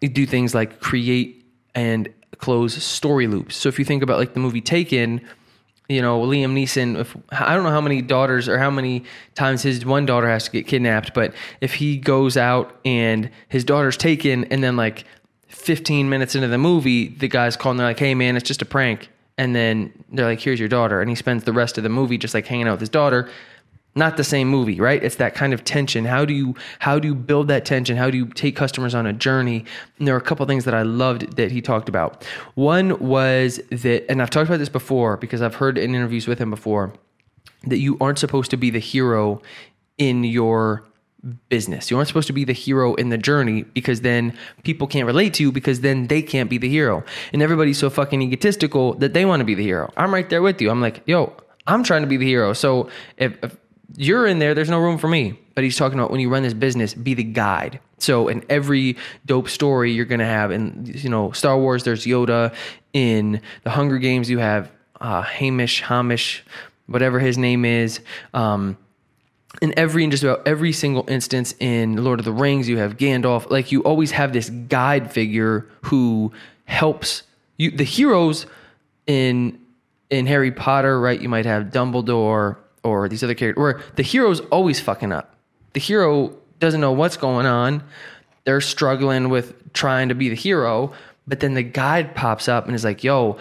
do 0.02 0.26
things 0.26 0.54
like 0.54 0.80
create 0.80 1.46
and 1.74 2.10
close 2.38 2.82
story 2.84 3.28
loops. 3.28 3.56
So 3.56 3.70
if 3.70 3.80
you 3.80 3.86
think 3.86 4.04
about 4.04 4.18
like 4.18 4.34
the 4.34 4.40
movie 4.40 4.62
Taken, 4.62 5.22
you 5.88 6.02
know, 6.02 6.22
Liam 6.22 6.54
Neeson, 6.54 7.00
if, 7.00 7.16
I 7.32 7.54
don't 7.54 7.64
know 7.64 7.70
how 7.70 7.82
many 7.82 8.02
daughters 8.02 8.50
or 8.50 8.58
how 8.58 8.72
many 8.72 9.04
times 9.36 9.62
his 9.62 9.86
one 9.86 10.06
daughter 10.06 10.28
has 10.28 10.46
to 10.46 10.52
get 10.52 10.68
kidnapped, 10.68 11.14
but 11.14 11.34
if 11.62 11.76
he 11.76 11.98
goes 11.98 12.38
out 12.38 12.80
and 12.84 13.30
his 13.50 13.64
daughter's 13.64 13.98
taken 13.98 14.46
and 14.46 14.64
then 14.64 14.76
like 14.76 15.06
15 15.48 16.10
minutes 16.10 16.36
into 16.36 16.48
the 16.48 16.58
movie, 16.58 17.10
the 17.10 17.28
guy's 17.28 17.56
calling, 17.56 17.78
they're 17.78 17.88
like, 17.88 18.00
hey 18.00 18.16
man, 18.16 18.36
it's 18.36 18.48
just 18.48 18.62
a 18.62 18.66
prank. 18.66 19.10
And 19.38 19.56
then 19.56 19.92
they're 20.12 20.26
like, 20.26 20.40
here's 20.40 20.60
your 20.60 20.70
daughter. 20.70 21.02
And 21.02 21.10
he 21.10 21.16
spends 21.16 21.44
the 21.44 21.54
rest 21.54 21.78
of 21.78 21.84
the 21.84 21.90
movie 21.90 22.18
just 22.18 22.34
like 22.34 22.48
hanging 22.48 22.68
out 22.68 22.72
with 22.72 22.80
his 22.80 22.90
daughter 22.90 23.30
not 23.96 24.18
the 24.18 24.24
same 24.24 24.48
movie 24.48 24.80
right 24.80 25.04
it's 25.04 25.16
that 25.16 25.36
kind 25.36 25.54
of 25.54 25.64
tension 25.64 26.06
how 26.06 26.26
do 26.26 26.34
you 26.34 26.56
how 26.80 27.00
do 27.00 27.08
you 27.08 27.16
build 27.16 27.48
that 27.48 27.66
tension 27.66 27.98
how 27.98 28.10
do 28.10 28.18
you 28.18 28.28
take 28.28 28.56
customers 28.56 28.94
on 28.94 29.06
a 29.06 29.14
journey 29.14 29.64
and 30.00 30.08
there 30.08 30.16
are 30.16 30.20
a 30.20 30.22
couple 30.22 30.46
things 30.46 30.66
that 30.66 30.74
i 30.74 30.82
loved 30.82 31.36
that 31.38 31.52
he 31.52 31.62
talked 31.62 31.90
about 31.90 32.24
one 32.56 32.98
was 33.00 33.60
that 33.70 34.10
and 34.10 34.22
i've 34.22 34.30
talked 34.30 34.50
about 34.50 34.60
this 34.60 34.70
before 34.70 35.18
because 35.18 35.42
i've 35.42 35.56
heard 35.56 35.78
in 35.78 35.96
interviews 35.96 36.28
with 36.28 36.40
him 36.40 36.50
before 36.50 36.94
that 37.64 37.78
you 37.78 37.98
aren't 38.00 38.20
supposed 38.20 38.52
to 38.52 38.58
be 38.58 38.70
the 38.70 38.80
hero 38.80 39.42
in 39.98 40.24
your 40.24 40.84
business. 41.50 41.90
You 41.90 41.98
aren't 41.98 42.08
supposed 42.08 42.28
to 42.28 42.34
be 42.34 42.44
the 42.44 42.54
hero 42.54 42.94
in 42.96 43.10
the 43.10 43.18
journey 43.18 43.64
because 43.64 44.02
then 44.02 44.38
people 44.64 44.88
can't 44.88 45.06
relate 45.06 45.34
to 45.36 45.44
you 45.44 45.52
because 45.52 45.82
then 45.82 46.08
they 46.08 46.22
can't 46.22 46.50
be 46.50 46.58
the 46.58 46.70
hero. 46.70 47.04
And 47.34 47.42
everybody's 47.42 47.80
so 47.80 47.90
fucking 47.90 48.22
egotistical 48.22 48.94
that 48.96 49.14
they 49.14 49.26
want 49.26 49.42
to 49.42 49.46
be 49.46 49.56
the 49.56 49.64
hero. 49.64 49.92
I'm 49.98 50.14
right 50.14 50.30
there 50.30 50.42
with 50.42 50.62
you. 50.62 50.70
I'm 50.70 50.82
like, 50.82 51.02
yo, 51.06 51.34
I'm 51.68 51.84
trying 51.84 52.02
to 52.02 52.08
be 52.08 52.18
the 52.18 52.28
hero. 52.28 52.54
So 52.54 52.90
if, 53.18 53.44
if 53.44 53.58
you're 53.96 54.26
in 54.28 54.40
there, 54.40 54.54
there's 54.54 54.70
no 54.70 54.80
room 54.80 54.98
for 54.98 55.08
me. 55.08 55.40
But 55.54 55.64
he's 55.64 55.78
talking 55.78 55.98
about 55.98 56.12
when 56.12 56.20
you 56.20 56.30
run 56.30 56.44
this 56.44 56.54
business, 56.54 56.94
be 56.94 57.14
the 57.14 57.24
guide. 57.24 57.80
So 57.98 58.28
in 58.28 58.44
every 58.50 58.98
dope 59.26 59.50
story 59.50 59.94
you're 59.94 60.06
gonna 60.06 60.26
have, 60.26 60.52
in 60.52 60.92
you 60.96 61.10
know 61.10 61.32
Star 61.32 61.58
Wars, 61.58 61.84
there's 61.84 62.06
Yoda. 62.06 62.54
In 62.94 63.42
the 63.64 63.70
Hunger 63.70 63.98
Games, 63.98 64.30
you 64.30 64.40
have 64.40 64.72
uh, 65.02 65.22
Hamish, 65.22 65.82
Hamish, 65.82 66.44
whatever 66.88 67.20
his 67.20 67.38
name 67.38 67.66
is. 67.66 68.00
Um, 68.34 68.78
in 69.62 69.78
every 69.78 70.04
in 70.04 70.12
just 70.12 70.24
about 70.24 70.46
every 70.48 70.74
single 70.74 71.06
instance 71.08 71.56
in 71.60 72.04
Lord 72.04 72.20
of 72.20 72.26
the 72.26 72.34
Rings, 72.34 72.68
you 72.68 72.78
have 72.78 72.98
Gandalf. 72.98 73.50
Like 73.50 73.72
you 73.72 73.82
always 73.84 74.12
have 74.12 74.34
this 74.34 74.50
guide 74.50 75.12
figure 75.12 75.68
who 75.84 76.32
helps 76.66 77.24
you. 77.58 77.72
The 77.72 77.84
heroes 77.84 78.46
in 79.08 79.60
in 80.10 80.26
Harry 80.26 80.52
Potter, 80.52 81.00
right? 81.00 81.20
You 81.20 81.30
might 81.30 81.46
have 81.46 81.66
Dumbledore 81.66 82.58
or 82.86 83.10
these 83.10 83.24
other 83.24 83.34
characters, 83.34 83.62
where 83.62 83.82
the 83.96 84.04
hero's 84.04 84.40
always 84.52 84.80
fucking 84.80 85.12
up. 85.12 85.36
The 85.74 85.80
hero 85.80 86.38
doesn't 86.60 86.80
know 86.80 86.92
what's 86.92 87.18
going 87.18 87.46
on. 87.46 87.84
They're 88.46 88.62
struggling 88.62 89.30
with 89.30 89.74
trying 89.74 90.10
to 90.10 90.16
be 90.16 90.30
the 90.30 90.36
hero, 90.36 90.94
but 91.28 91.40
then 91.40 91.56
the 91.56 91.64
guide 91.64 92.16
pops 92.16 92.48
up 92.48 92.68
and 92.68 92.76
is 92.76 92.84
like, 92.84 93.04
"Yo, 93.04 93.38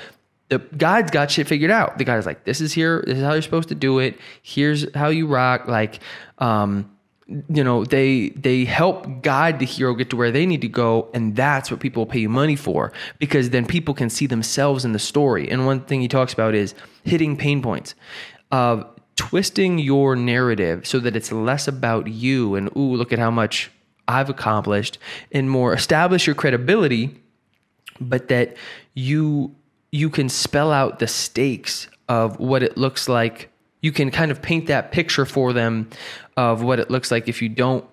the 0.48 0.58
guide's 0.58 1.10
got 1.10 1.30
shit 1.30 1.46
figured 1.46 1.70
out." 1.70 1.98
The 1.98 2.04
guy's 2.04 2.26
like, 2.26 2.44
"This 2.44 2.60
is 2.60 2.72
here. 2.72 3.04
This 3.06 3.18
is 3.18 3.24
how 3.24 3.34
you're 3.34 3.42
supposed 3.42 3.68
to 3.68 3.74
do 3.74 3.98
it. 3.98 4.18
Here's 4.42 4.92
how 4.94 5.08
you 5.08 5.26
rock." 5.26 5.68
Like, 5.68 6.00
um, 6.38 6.90
you 7.26 7.64
know 7.64 7.84
they 7.84 8.30
they 8.30 8.64
help 8.64 9.22
guide 9.22 9.58
the 9.58 9.64
hero 9.64 9.94
get 9.94 10.10
to 10.10 10.16
where 10.16 10.30
they 10.30 10.44
need 10.44 10.60
to 10.60 10.68
go 10.68 11.08
and 11.14 11.34
that's 11.34 11.70
what 11.70 11.80
people 11.80 12.04
pay 12.04 12.18
you 12.18 12.28
money 12.28 12.56
for 12.56 12.92
because 13.18 13.50
then 13.50 13.64
people 13.64 13.94
can 13.94 14.10
see 14.10 14.26
themselves 14.26 14.84
in 14.84 14.92
the 14.92 14.98
story 14.98 15.48
and 15.48 15.64
one 15.64 15.80
thing 15.80 16.02
he 16.02 16.08
talks 16.08 16.34
about 16.34 16.54
is 16.54 16.74
hitting 17.04 17.36
pain 17.36 17.62
points 17.62 17.94
of 18.50 18.86
twisting 19.16 19.78
your 19.78 20.16
narrative 20.16 20.87
so 20.87 20.99
that 20.99 21.16
it's 21.16 21.30
less 21.30 21.68
about 21.68 22.09
you 22.09 22.54
and 22.54 22.68
ooh 22.76 22.97
look 22.97 23.12
at 23.12 23.18
how 23.18 23.30
much 23.30 23.71
i've 24.09 24.28
accomplished 24.28 24.99
and 25.33 25.50
more 25.50 25.73
establish 25.73 26.26
your 26.26 26.35
credibility 26.35 27.16
but 28.00 28.28
that 28.28 28.56
you 28.94 29.54
you 29.94 30.11
can 30.11 30.28
spell 30.28 30.73
out 30.73 30.99
the 30.99 31.06
stakes 31.06 31.88
of 32.09 32.40
what 32.40 32.64
it 32.64 32.76
looks 32.76 33.09
like. 33.09 33.49
You 33.80 33.92
can 33.92 34.11
kind 34.11 34.33
of 34.33 34.42
paint 34.42 34.66
that 34.66 34.90
picture 34.90 35.25
for 35.25 35.52
them 35.52 35.88
of 36.37 36.62
what 36.62 36.80
it 36.80 36.90
looks 36.90 37.12
like 37.12 37.28
if 37.28 37.40
you 37.40 37.49
don't 37.49 37.85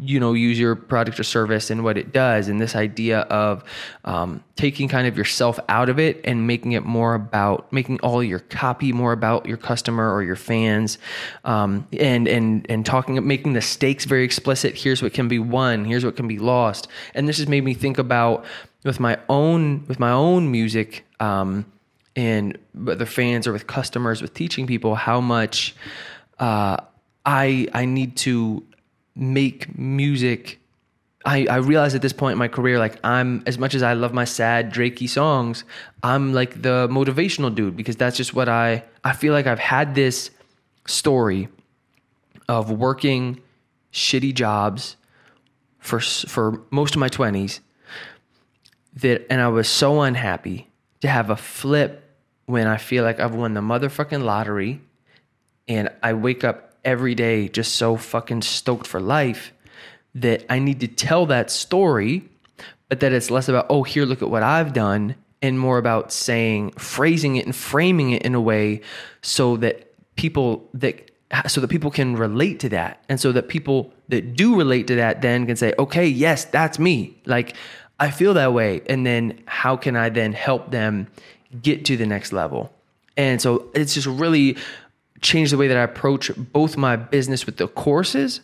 you 0.00 0.18
know 0.18 0.32
use 0.32 0.58
your 0.58 0.74
product 0.74 1.20
or 1.20 1.24
service 1.24 1.70
and 1.70 1.84
what 1.84 1.96
it 1.96 2.12
does. 2.12 2.48
And 2.48 2.60
this 2.60 2.74
idea 2.74 3.20
of 3.20 3.62
um, 4.04 4.42
taking 4.56 4.88
kind 4.88 5.06
of 5.06 5.16
yourself 5.16 5.60
out 5.68 5.88
of 5.88 5.98
it 5.98 6.20
and 6.24 6.46
making 6.46 6.72
it 6.72 6.84
more 6.84 7.14
about 7.14 7.72
making 7.72 8.00
all 8.00 8.22
your 8.22 8.40
copy 8.40 8.92
more 8.92 9.12
about 9.12 9.46
your 9.46 9.56
customer 9.56 10.12
or 10.12 10.22
your 10.22 10.36
fans 10.36 10.98
um, 11.44 11.86
and 11.98 12.26
and 12.26 12.66
and 12.68 12.84
talking 12.84 13.24
making 13.26 13.52
the 13.52 13.62
stakes 13.62 14.04
very 14.04 14.24
explicit. 14.24 14.74
Here's 14.76 15.02
what 15.02 15.12
can 15.12 15.28
be 15.28 15.38
won. 15.38 15.84
Here's 15.84 16.04
what 16.04 16.16
can 16.16 16.26
be 16.26 16.38
lost. 16.38 16.88
And 17.14 17.28
this 17.28 17.38
has 17.38 17.48
made 17.48 17.64
me 17.64 17.74
think 17.74 17.98
about 17.98 18.44
with 18.84 19.00
my 19.00 19.18
own 19.28 19.84
with 19.86 20.00
my 20.00 20.10
own 20.10 20.50
music 20.50 21.04
um, 21.20 21.66
and 22.16 22.58
whether 22.74 23.06
fans 23.06 23.46
or 23.46 23.52
with 23.52 23.66
customers 23.66 24.22
with 24.22 24.34
teaching 24.34 24.66
people 24.66 24.94
how 24.94 25.20
much 25.20 25.74
uh, 26.38 26.78
I 27.26 27.68
I 27.72 27.84
need 27.84 28.16
to 28.18 28.64
make 29.14 29.78
music. 29.78 30.58
I, 31.24 31.46
I 31.50 31.56
realize 31.56 31.94
at 31.94 32.02
this 32.02 32.12
point 32.12 32.32
in 32.32 32.38
my 32.38 32.48
career, 32.48 32.78
like 32.78 32.98
I'm 33.04 33.42
as 33.46 33.58
much 33.58 33.74
as 33.74 33.82
I 33.82 33.92
love 33.92 34.14
my 34.14 34.24
sad 34.24 34.72
Drakey 34.72 35.08
songs, 35.08 35.64
I'm 36.02 36.32
like 36.32 36.62
the 36.62 36.88
motivational 36.90 37.54
dude 37.54 37.76
because 37.76 37.96
that's 37.96 38.16
just 38.16 38.34
what 38.34 38.48
I 38.48 38.84
I 39.04 39.12
feel 39.12 39.32
like 39.32 39.46
I've 39.46 39.58
had 39.58 39.94
this 39.94 40.30
story 40.86 41.48
of 42.48 42.70
working 42.70 43.40
shitty 43.92 44.34
jobs 44.34 44.96
for 45.78 46.00
for 46.00 46.62
most 46.70 46.94
of 46.94 47.00
my 47.00 47.08
20s 47.08 47.60
that 48.94 49.26
and 49.30 49.40
I 49.40 49.48
was 49.48 49.68
so 49.68 50.00
unhappy 50.02 50.68
to 51.00 51.08
have 51.08 51.30
a 51.30 51.36
flip 51.36 52.04
when 52.46 52.66
I 52.66 52.76
feel 52.76 53.04
like 53.04 53.20
I've 53.20 53.34
won 53.34 53.54
the 53.54 53.60
motherfucking 53.60 54.22
lottery 54.22 54.80
and 55.68 55.88
I 56.02 56.14
wake 56.14 56.44
up 56.44 56.69
every 56.84 57.14
day 57.14 57.48
just 57.48 57.74
so 57.74 57.96
fucking 57.96 58.42
stoked 58.42 58.86
for 58.86 59.00
life 59.00 59.52
that 60.14 60.44
I 60.50 60.58
need 60.58 60.80
to 60.80 60.88
tell 60.88 61.26
that 61.26 61.50
story, 61.50 62.28
but 62.88 63.00
that 63.00 63.12
it's 63.12 63.30
less 63.30 63.48
about, 63.48 63.66
oh, 63.68 63.82
here, 63.82 64.04
look 64.04 64.22
at 64.22 64.30
what 64.30 64.42
I've 64.42 64.72
done, 64.72 65.14
and 65.42 65.58
more 65.58 65.78
about 65.78 66.12
saying, 66.12 66.72
phrasing 66.72 67.36
it 67.36 67.46
and 67.46 67.54
framing 67.54 68.10
it 68.10 68.22
in 68.22 68.34
a 68.34 68.40
way 68.40 68.80
so 69.22 69.56
that 69.58 69.86
people 70.16 70.68
that 70.74 71.10
so 71.46 71.60
that 71.60 71.68
people 71.68 71.90
can 71.92 72.16
relate 72.16 72.58
to 72.60 72.68
that. 72.70 73.02
And 73.08 73.20
so 73.20 73.32
that 73.32 73.48
people 73.48 73.92
that 74.08 74.34
do 74.34 74.56
relate 74.56 74.88
to 74.88 74.96
that 74.96 75.22
then 75.22 75.46
can 75.46 75.56
say 75.56 75.72
okay 75.78 76.06
yes 76.06 76.44
that's 76.44 76.78
me. 76.78 77.16
Like 77.24 77.54
i 77.98 78.10
feel 78.10 78.34
that 78.34 78.52
way. 78.52 78.82
And 78.88 79.06
then 79.06 79.40
how 79.46 79.76
can 79.76 79.96
i 79.96 80.08
then 80.08 80.32
help 80.32 80.70
them 80.70 81.06
get 81.62 81.84
to 81.86 81.96
the 81.96 82.06
next 82.06 82.32
level. 82.32 82.72
And 83.16 83.40
so 83.40 83.70
it's 83.74 83.94
just 83.94 84.06
really 84.06 84.56
changed 85.20 85.52
the 85.52 85.58
way 85.58 85.68
that 85.68 85.76
I 85.76 85.82
approach 85.82 86.30
both 86.36 86.76
my 86.76 86.96
business 86.96 87.46
with 87.46 87.56
the 87.56 87.68
courses 87.68 88.40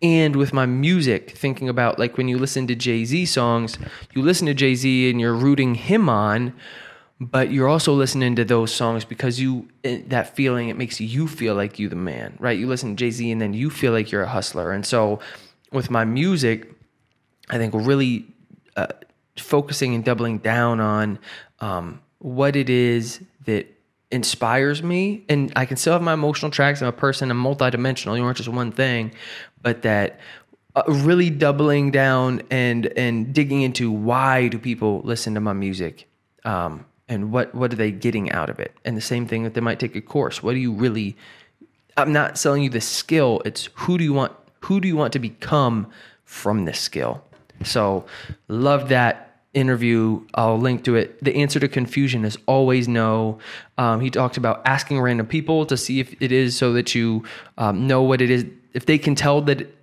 and 0.00 0.36
with 0.36 0.52
my 0.52 0.66
music, 0.66 1.32
thinking 1.32 1.68
about 1.68 1.98
like 1.98 2.16
when 2.16 2.28
you 2.28 2.38
listen 2.38 2.66
to 2.68 2.74
Jay 2.74 3.04
Z 3.04 3.26
songs, 3.26 3.78
you 4.14 4.22
listen 4.22 4.46
to 4.46 4.54
Jay 4.54 4.74
Z 4.74 5.10
and 5.10 5.20
you're 5.20 5.34
rooting 5.34 5.74
him 5.74 6.08
on, 6.08 6.54
but 7.20 7.50
you're 7.50 7.68
also 7.68 7.92
listening 7.92 8.36
to 8.36 8.44
those 8.44 8.72
songs 8.72 9.04
because 9.04 9.40
you, 9.40 9.68
eh, 9.82 10.02
that 10.06 10.36
feeling, 10.36 10.68
it 10.68 10.76
makes 10.76 11.00
you 11.00 11.26
feel 11.26 11.54
like 11.54 11.78
you 11.78 11.88
the 11.88 11.96
man, 11.96 12.36
right? 12.38 12.56
You 12.56 12.68
listen 12.68 12.90
to 12.90 12.96
Jay 12.96 13.10
Z 13.10 13.28
and 13.30 13.40
then 13.40 13.54
you 13.54 13.70
feel 13.70 13.92
like 13.92 14.12
you're 14.12 14.22
a 14.22 14.28
hustler. 14.28 14.70
And 14.70 14.86
so 14.86 15.18
with 15.72 15.90
my 15.90 16.04
music, 16.04 16.72
I 17.50 17.58
think 17.58 17.74
really 17.74 18.26
uh, 18.76 18.86
focusing 19.36 19.94
and 19.94 20.04
doubling 20.04 20.38
down 20.38 20.78
on 20.78 21.18
um, 21.60 22.00
what 22.18 22.54
it 22.54 22.70
is 22.70 23.20
that 23.46 23.66
inspires 24.10 24.82
me 24.82 25.24
and 25.28 25.52
I 25.54 25.66
can 25.66 25.76
still 25.76 25.92
have 25.92 26.02
my 26.02 26.14
emotional 26.14 26.50
tracks. 26.50 26.80
I'm 26.80 26.88
a 26.88 26.92
person, 26.92 27.30
I'm 27.30 27.42
multidimensional. 27.42 28.16
You 28.16 28.24
aren't 28.24 28.38
just 28.38 28.48
one 28.48 28.72
thing, 28.72 29.12
but 29.62 29.82
that 29.82 30.18
uh, 30.76 30.82
really 30.86 31.30
doubling 31.30 31.90
down 31.90 32.42
and 32.50 32.86
and 32.96 33.32
digging 33.32 33.62
into 33.62 33.90
why 33.90 34.48
do 34.48 34.58
people 34.58 35.00
listen 35.04 35.34
to 35.34 35.40
my 35.40 35.52
music, 35.52 36.08
um, 36.44 36.84
and 37.08 37.32
what 37.32 37.54
what 37.54 37.72
are 37.72 37.76
they 37.76 37.90
getting 37.90 38.30
out 38.32 38.48
of 38.48 38.60
it? 38.60 38.72
And 38.84 38.96
the 38.96 39.02
same 39.02 39.26
thing 39.26 39.42
that 39.44 39.54
they 39.54 39.60
might 39.60 39.80
take 39.80 39.96
a 39.96 40.00
course. 40.00 40.42
What 40.42 40.52
do 40.52 40.58
you 40.58 40.72
really? 40.72 41.16
I'm 41.96 42.12
not 42.12 42.38
selling 42.38 42.62
you 42.62 42.70
the 42.70 42.80
skill. 42.80 43.42
It's 43.44 43.68
who 43.74 43.98
do 43.98 44.04
you 44.04 44.12
want? 44.12 44.32
Who 44.60 44.80
do 44.80 44.86
you 44.88 44.96
want 44.96 45.12
to 45.14 45.18
become 45.18 45.90
from 46.24 46.64
this 46.64 46.78
skill? 46.78 47.24
So, 47.64 48.04
love 48.46 48.88
that 48.90 49.27
interview. 49.58 50.24
I'll 50.34 50.58
link 50.58 50.84
to 50.84 50.96
it. 50.96 51.22
The 51.22 51.34
answer 51.36 51.60
to 51.60 51.68
confusion 51.68 52.24
is 52.24 52.38
always 52.46 52.88
no. 52.88 53.38
Um, 53.76 54.00
he 54.00 54.10
talks 54.10 54.36
about 54.36 54.62
asking 54.64 55.00
random 55.00 55.26
people 55.26 55.66
to 55.66 55.76
see 55.76 56.00
if 56.00 56.20
it 56.22 56.32
is 56.32 56.56
so 56.56 56.72
that 56.72 56.94
you 56.94 57.24
um, 57.58 57.86
know 57.86 58.02
what 58.02 58.20
it 58.20 58.30
is. 58.30 58.46
If 58.72 58.86
they 58.86 58.98
can 58.98 59.14
tell 59.14 59.42
that 59.42 59.74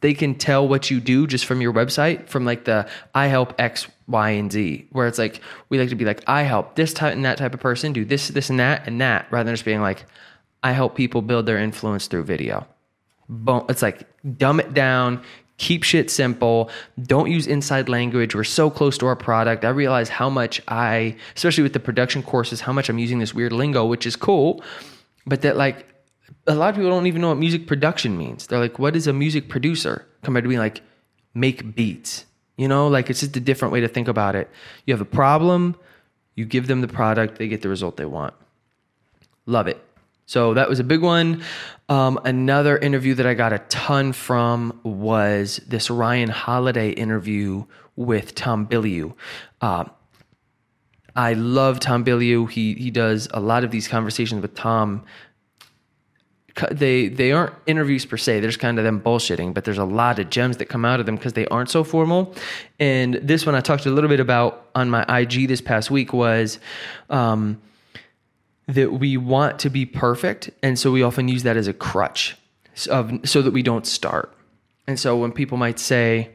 they 0.00 0.14
can 0.14 0.34
tell 0.34 0.66
what 0.66 0.90
you 0.90 1.00
do 1.00 1.26
just 1.26 1.44
from 1.44 1.60
your 1.60 1.72
website, 1.72 2.28
from 2.28 2.44
like 2.44 2.64
the 2.64 2.88
I 3.14 3.26
help 3.26 3.54
X, 3.58 3.86
Y, 4.08 4.30
and 4.30 4.50
Z, 4.50 4.86
where 4.92 5.06
it's 5.06 5.18
like 5.18 5.40
we 5.68 5.78
like 5.78 5.90
to 5.90 5.94
be 5.94 6.04
like 6.04 6.22
I 6.26 6.42
help 6.42 6.74
this 6.74 6.94
type 6.94 7.12
and 7.14 7.24
that 7.24 7.38
type 7.38 7.54
of 7.54 7.60
person 7.60 7.92
do 7.92 8.04
this, 8.04 8.28
this, 8.28 8.50
and 8.50 8.58
that, 8.60 8.86
and 8.86 9.00
that, 9.00 9.26
rather 9.30 9.44
than 9.44 9.54
just 9.54 9.64
being 9.64 9.82
like 9.82 10.06
I 10.62 10.72
help 10.72 10.94
people 10.94 11.22
build 11.22 11.46
their 11.46 11.58
influence 11.58 12.06
through 12.06 12.24
video. 12.24 12.66
Boom. 13.28 13.64
It's 13.68 13.82
like 13.82 14.08
dumb 14.38 14.58
it 14.58 14.74
down, 14.74 15.22
keep 15.60 15.82
shit 15.82 16.10
simple. 16.10 16.70
Don't 17.02 17.30
use 17.30 17.46
inside 17.46 17.90
language. 17.90 18.34
We're 18.34 18.44
so 18.44 18.70
close 18.70 18.96
to 18.96 19.06
our 19.06 19.14
product. 19.14 19.62
I 19.62 19.68
realize 19.68 20.08
how 20.08 20.30
much 20.30 20.62
i 20.68 21.14
especially 21.36 21.62
with 21.62 21.74
the 21.74 21.80
production 21.80 22.22
courses 22.22 22.62
how 22.62 22.72
much 22.72 22.88
i'm 22.88 22.98
using 22.98 23.18
this 23.18 23.34
weird 23.34 23.52
lingo 23.52 23.84
which 23.84 24.06
is 24.06 24.16
cool 24.16 24.62
but 25.26 25.42
that 25.42 25.56
like 25.56 25.86
a 26.46 26.54
lot 26.54 26.70
of 26.70 26.76
people 26.76 26.90
don't 26.90 27.06
even 27.06 27.20
know 27.20 27.28
what 27.28 27.38
music 27.38 27.66
production 27.66 28.16
means. 28.16 28.46
They're 28.46 28.58
like 28.58 28.78
what 28.78 28.96
is 28.96 29.06
a 29.06 29.12
music 29.12 29.48
producer? 29.48 30.06
Compared 30.22 30.44
to 30.44 30.48
being 30.48 30.64
like 30.68 30.80
make 31.34 31.74
beats. 31.76 32.24
You 32.56 32.66
know 32.66 32.88
like 32.88 33.10
it's 33.10 33.20
just 33.20 33.36
a 33.36 33.40
different 33.40 33.72
way 33.72 33.80
to 33.80 33.88
think 33.88 34.08
about 34.08 34.34
it. 34.34 34.48
You 34.86 34.94
have 34.94 35.02
a 35.02 35.12
problem 35.22 35.76
you 36.36 36.46
give 36.46 36.68
them 36.68 36.80
the 36.80 36.88
product 36.88 37.36
they 37.38 37.48
get 37.48 37.60
the 37.60 37.68
result 37.68 37.98
they 37.98 38.06
want. 38.06 38.32
Love 39.44 39.66
it 39.66 39.78
so 40.30 40.54
that 40.54 40.68
was 40.68 40.78
a 40.78 40.84
big 40.84 41.00
one. 41.00 41.42
Um, 41.88 42.20
another 42.24 42.78
interview 42.78 43.14
that 43.14 43.26
I 43.26 43.34
got 43.34 43.52
a 43.52 43.58
ton 43.68 44.12
from 44.12 44.78
was 44.84 45.56
this 45.66 45.90
Ryan 45.90 46.28
Holiday 46.28 46.90
interview 46.90 47.64
with 47.96 48.36
Tom 48.36 48.68
Bilyeu. 48.68 49.12
Uh, 49.60 49.86
I 51.16 51.32
love 51.32 51.80
Tom 51.80 52.04
Bilyeu. 52.04 52.48
He 52.48 52.74
he 52.74 52.92
does 52.92 53.26
a 53.32 53.40
lot 53.40 53.64
of 53.64 53.72
these 53.72 53.88
conversations 53.88 54.40
with 54.40 54.54
Tom. 54.54 55.02
They 56.70 57.08
they 57.08 57.32
aren't 57.32 57.54
interviews 57.66 58.06
per 58.06 58.16
se. 58.16 58.38
There's 58.38 58.56
kind 58.56 58.78
of 58.78 58.84
them 58.84 59.00
bullshitting, 59.00 59.52
but 59.52 59.64
there's 59.64 59.78
a 59.78 59.84
lot 59.84 60.20
of 60.20 60.30
gems 60.30 60.58
that 60.58 60.66
come 60.66 60.84
out 60.84 61.00
of 61.00 61.06
them 61.06 61.16
because 61.16 61.32
they 61.32 61.46
aren't 61.46 61.70
so 61.70 61.82
formal. 61.82 62.36
And 62.78 63.14
this 63.14 63.46
one 63.46 63.56
I 63.56 63.60
talked 63.60 63.84
a 63.84 63.90
little 63.90 64.08
bit 64.08 64.20
about 64.20 64.70
on 64.76 64.90
my 64.90 65.02
IG 65.08 65.48
this 65.48 65.60
past 65.60 65.90
week 65.90 66.12
was. 66.12 66.60
Um, 67.08 67.60
that 68.74 68.92
we 68.92 69.16
want 69.16 69.58
to 69.60 69.70
be 69.70 69.84
perfect. 69.84 70.50
And 70.62 70.78
so 70.78 70.90
we 70.90 71.02
often 71.02 71.28
use 71.28 71.42
that 71.42 71.56
as 71.56 71.66
a 71.66 71.72
crutch 71.72 72.36
of, 72.88 73.12
so 73.24 73.42
that 73.42 73.52
we 73.52 73.62
don't 73.62 73.86
start. 73.86 74.32
And 74.86 74.98
so 74.98 75.16
when 75.16 75.32
people 75.32 75.58
might 75.58 75.78
say, 75.78 76.30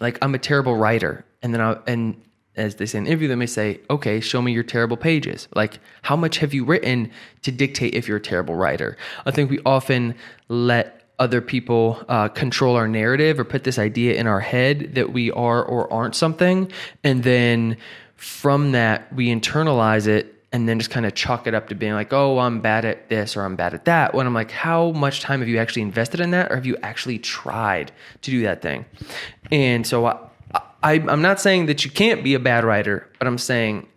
like, 0.00 0.18
I'm 0.22 0.34
a 0.34 0.38
terrible 0.38 0.76
writer, 0.76 1.24
and 1.42 1.52
then 1.52 1.60
I, 1.60 1.76
and 1.86 2.20
as 2.56 2.76
they 2.76 2.86
say 2.86 2.98
in 2.98 3.06
interview, 3.06 3.28
they 3.28 3.34
may 3.36 3.46
say, 3.46 3.80
okay, 3.88 4.20
show 4.20 4.42
me 4.42 4.52
your 4.52 4.62
terrible 4.64 4.96
pages. 4.96 5.48
Like, 5.54 5.78
how 6.02 6.16
much 6.16 6.38
have 6.38 6.52
you 6.54 6.64
written 6.64 7.10
to 7.42 7.52
dictate 7.52 7.94
if 7.94 8.08
you're 8.08 8.16
a 8.16 8.20
terrible 8.20 8.54
writer? 8.54 8.96
I 9.26 9.30
think 9.30 9.50
we 9.50 9.60
often 9.64 10.14
let 10.48 10.94
other 11.18 11.40
people 11.40 12.04
uh, 12.08 12.28
control 12.28 12.76
our 12.76 12.88
narrative 12.88 13.40
or 13.40 13.44
put 13.44 13.64
this 13.64 13.78
idea 13.78 14.14
in 14.14 14.26
our 14.26 14.40
head 14.40 14.94
that 14.94 15.12
we 15.12 15.30
are 15.32 15.64
or 15.64 15.92
aren't 15.92 16.14
something. 16.14 16.70
And 17.02 17.24
then 17.24 17.76
from 18.16 18.72
that, 18.72 19.12
we 19.12 19.28
internalize 19.28 20.06
it 20.06 20.37
and 20.52 20.68
then 20.68 20.78
just 20.78 20.90
kind 20.90 21.04
of 21.04 21.14
chalk 21.14 21.46
it 21.46 21.54
up 21.54 21.68
to 21.68 21.74
being 21.74 21.92
like, 21.92 22.12
oh, 22.12 22.38
I'm 22.38 22.60
bad 22.60 22.84
at 22.84 23.08
this 23.08 23.36
or 23.36 23.42
I'm 23.42 23.54
bad 23.54 23.74
at 23.74 23.84
that. 23.84 24.14
When 24.14 24.26
I'm 24.26 24.34
like, 24.34 24.50
how 24.50 24.92
much 24.92 25.20
time 25.20 25.40
have 25.40 25.48
you 25.48 25.58
actually 25.58 25.82
invested 25.82 26.20
in 26.20 26.30
that, 26.30 26.50
or 26.50 26.54
have 26.54 26.64
you 26.64 26.76
actually 26.82 27.18
tried 27.18 27.92
to 28.22 28.30
do 28.30 28.42
that 28.42 28.62
thing? 28.62 28.86
And 29.52 29.86
so 29.86 30.06
I, 30.06 30.18
I, 30.82 30.92
I'm 30.94 31.22
not 31.22 31.40
saying 31.40 31.66
that 31.66 31.84
you 31.84 31.90
can't 31.90 32.24
be 32.24 32.34
a 32.34 32.38
bad 32.38 32.64
writer, 32.64 33.10
but 33.18 33.26
I'm 33.26 33.38
saying, 33.38 33.88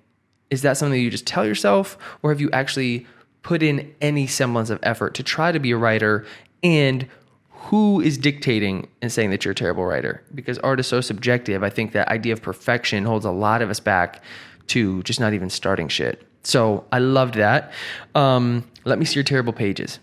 is 0.49 0.63
that 0.63 0.75
something 0.75 0.99
you 1.01 1.09
just 1.09 1.25
tell 1.25 1.45
yourself, 1.45 1.97
or 2.21 2.31
have 2.31 2.41
you 2.41 2.51
actually 2.51 3.07
put 3.43 3.63
in 3.63 3.93
any 4.01 4.27
semblance 4.27 4.69
of 4.69 4.79
effort 4.83 5.13
to 5.15 5.23
try 5.23 5.51
to 5.51 5.59
be 5.59 5.71
a 5.71 5.77
writer 5.77 6.25
and 6.63 7.07
who 7.49 8.01
is 8.01 8.17
dictating 8.17 8.87
and 9.01 9.11
saying 9.11 9.29
that 9.29 9.45
you're 9.45 9.51
a 9.51 9.55
terrible 9.55 9.85
writer 9.85 10.23
because 10.33 10.57
art 10.59 10.79
is 10.79 10.87
so 10.87 11.01
subjective 11.01 11.63
i 11.63 11.69
think 11.69 11.91
that 11.91 12.07
idea 12.09 12.33
of 12.33 12.41
perfection 12.41 13.05
holds 13.05 13.25
a 13.25 13.31
lot 13.31 13.61
of 13.61 13.69
us 13.69 13.79
back 13.79 14.23
to 14.67 15.01
just 15.03 15.19
not 15.19 15.33
even 15.33 15.49
starting 15.49 15.87
shit 15.87 16.27
so 16.43 16.85
i 16.91 16.99
loved 16.99 17.35
that. 17.35 17.71
Um, 18.15 18.67
let 18.83 18.99
me 18.99 19.05
see 19.05 19.15
your 19.15 19.23
terrible 19.23 19.53
pages. 19.53 19.99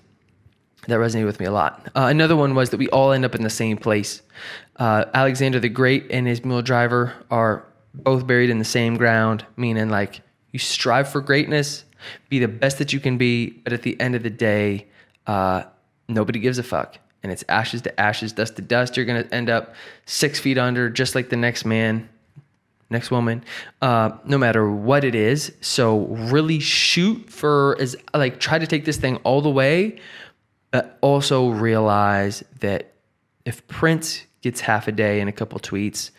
That 0.87 0.99
resonated 0.99 1.27
with 1.27 1.41
me 1.41 1.47
a 1.47 1.53
lot. 1.53 1.91
Uh, 1.95 2.07
another 2.09 2.37
one 2.37 2.55
was 2.55 2.71
that 2.71 2.79
we 2.79 2.89
all 2.89 3.13
end 3.13 3.25
up 3.25 3.35
in 3.35 3.43
the 3.43 3.51
same 3.51 3.77
place. 3.77 4.23
Uh, 4.77 5.05
alexander 5.15 5.59
the 5.61 5.69
great 5.69 6.07
and 6.11 6.27
his 6.27 6.45
mule 6.45 6.63
driver 6.63 7.15
are 7.31 7.65
both 7.95 8.27
buried 8.27 8.51
in 8.51 8.59
the 8.59 8.65
same 8.65 8.97
ground 8.97 9.45
meaning 9.57 9.89
like 9.89 10.21
you 10.53 10.59
strive 10.59 11.09
for 11.11 11.21
greatness 11.21 11.85
be 12.29 12.39
the 12.39 12.47
best 12.47 12.79
that 12.79 12.93
you 12.93 13.01
can 13.01 13.19
be 13.19 13.51
but 13.51 13.73
at 13.73 13.83
the 13.83 14.01
end 14.01 14.15
of 14.15 14.23
the 14.23 14.31
day 14.31 14.87
uh, 15.29 15.65
nobody 16.09 16.41
gives 16.41 16.59
a 16.59 16.63
fuck. 16.63 16.99
And 17.23 17.31
it's 17.31 17.45
ashes 17.49 17.83
to 17.83 18.01
ashes, 18.01 18.33
dust 18.33 18.57
to 18.57 18.63
dust. 18.63 18.97
You're 18.97 19.07
going 19.07 19.23
to 19.23 19.35
end 19.35 19.51
up 19.51 19.75
six 20.07 20.41
feet 20.41 20.57
under, 20.57 20.89
just 20.89 21.15
like 21.15 21.29
the 21.29 21.37
next 21.37 21.65
man, 21.65 22.09
next 22.91 23.11
woman, 23.11 23.45
uh, 23.83 24.11
no 24.25 24.39
matter 24.39 24.71
what 24.71 25.05
it 25.05 25.15
is. 25.15 25.53
So 25.61 26.07
really 26.07 26.61
shoot 26.61 27.31
for 27.31 27.77
as 27.81 27.97
like 28.15 28.41
try 28.41 28.59
to 28.59 28.67
take 28.67 28.85
this 28.85 28.97
thing 28.97 29.17
all 29.25 29.43
the 29.43 29.51
way, 29.51 30.01
but 30.71 30.99
also 31.01 31.51
realize 31.51 32.45
that 32.61 32.95
if 33.45 33.67
Prince 33.69 34.25
gets 34.43 34.61
half 34.61 34.89
a 34.89 34.93
day 34.93 35.21
and 35.21 35.29
a 35.29 35.33
couple 35.33 35.59
tweets, 35.59 36.11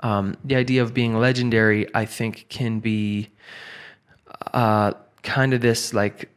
um, 0.00 0.36
the 0.44 0.56
idea 0.56 0.82
of 0.82 0.94
being 0.94 1.18
legendary, 1.18 1.86
I 1.94 2.04
think, 2.04 2.46
can 2.48 2.80
be 2.80 3.30
uh, 4.52 4.92
kind 5.22 5.54
of 5.54 5.60
this 5.60 5.92
like 5.94 6.30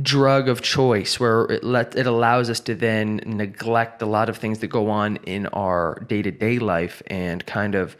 drug 0.00 0.48
of 0.48 0.62
choice 0.62 1.20
where 1.20 1.44
it 1.44 1.62
let 1.62 1.94
it 1.96 2.06
allows 2.06 2.48
us 2.48 2.60
to 2.60 2.74
then 2.74 3.20
neglect 3.26 4.00
a 4.00 4.06
lot 4.06 4.30
of 4.30 4.38
things 4.38 4.60
that 4.60 4.68
go 4.68 4.88
on 4.88 5.16
in 5.24 5.46
our 5.48 6.02
day-to-day 6.08 6.58
life 6.58 7.02
and 7.08 7.44
kind 7.44 7.74
of 7.74 7.94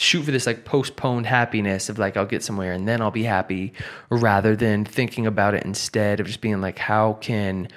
shoot 0.00 0.22
for 0.22 0.30
this 0.30 0.46
like 0.46 0.64
postponed 0.64 1.26
happiness 1.26 1.88
of 1.88 1.98
like 1.98 2.16
I'll 2.16 2.26
get 2.26 2.42
somewhere 2.42 2.72
and 2.72 2.88
then 2.88 3.00
I'll 3.00 3.10
be 3.10 3.24
happy 3.24 3.72
rather 4.08 4.56
than 4.56 4.84
thinking 4.84 5.26
about 5.26 5.54
it 5.54 5.64
instead 5.64 6.20
of 6.20 6.26
just 6.26 6.40
being 6.40 6.60
like 6.60 6.78
how 6.78 7.14
can 7.14 7.68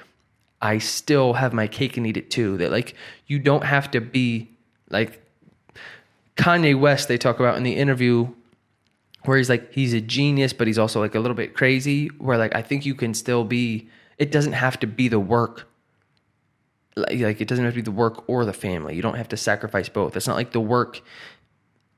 I 0.62 0.78
still 0.78 1.34
have 1.34 1.54
my 1.54 1.68
cake 1.68 1.98
and 1.98 2.08
eat 2.08 2.18
it 2.18 2.32
too? 2.32 2.58
That 2.58 2.72
like 2.72 2.96
you 3.28 3.40
don't 3.40 3.66
have 3.66 3.92
to 3.92 4.02
be 4.02 4.50
like 4.90 5.22
Kanye 6.38 6.80
West 6.80 7.08
they 7.08 7.18
talk 7.18 7.40
about 7.40 7.58
in 7.58 7.64
the 7.64 7.76
interview 7.76 8.28
where 9.26 9.38
he's 9.38 9.50
like 9.50 9.74
he's 9.74 9.94
a 9.94 10.02
genius 10.02 10.54
but 10.54 10.68
he's 10.68 10.80
also 10.80 11.00
like 11.00 11.16
a 11.16 11.20
little 11.20 11.36
bit 11.36 11.54
crazy 11.54 12.08
where 12.18 12.38
like 12.38 12.54
i 12.56 12.62
think 12.62 12.86
you 12.86 12.94
can 12.94 13.14
still 13.14 13.46
be 13.46 13.88
it 14.18 14.32
doesn't 14.32 14.54
have 14.54 14.80
to 14.80 14.88
be 14.88 15.08
the 15.08 15.20
work. 15.20 15.68
Like, 16.96 17.20
like 17.20 17.42
it 17.42 17.48
doesn't 17.48 17.66
have 17.66 17.74
to 17.74 17.80
be 17.80 17.82
the 17.82 17.92
work 17.92 18.24
or 18.30 18.46
the 18.46 18.54
family. 18.54 18.96
You 18.96 19.02
don't 19.02 19.16
have 19.16 19.30
to 19.30 19.38
sacrifice 19.38 19.90
both. 19.90 20.16
It's 20.16 20.28
not 20.28 20.36
like 20.36 20.52
the 20.52 20.62
work 20.62 21.02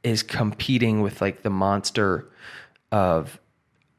is 0.06 0.24
competing 0.24 1.02
with 1.02 1.22
like 1.22 1.44
the 1.44 1.50
monster 1.50 2.28
of 2.92 3.40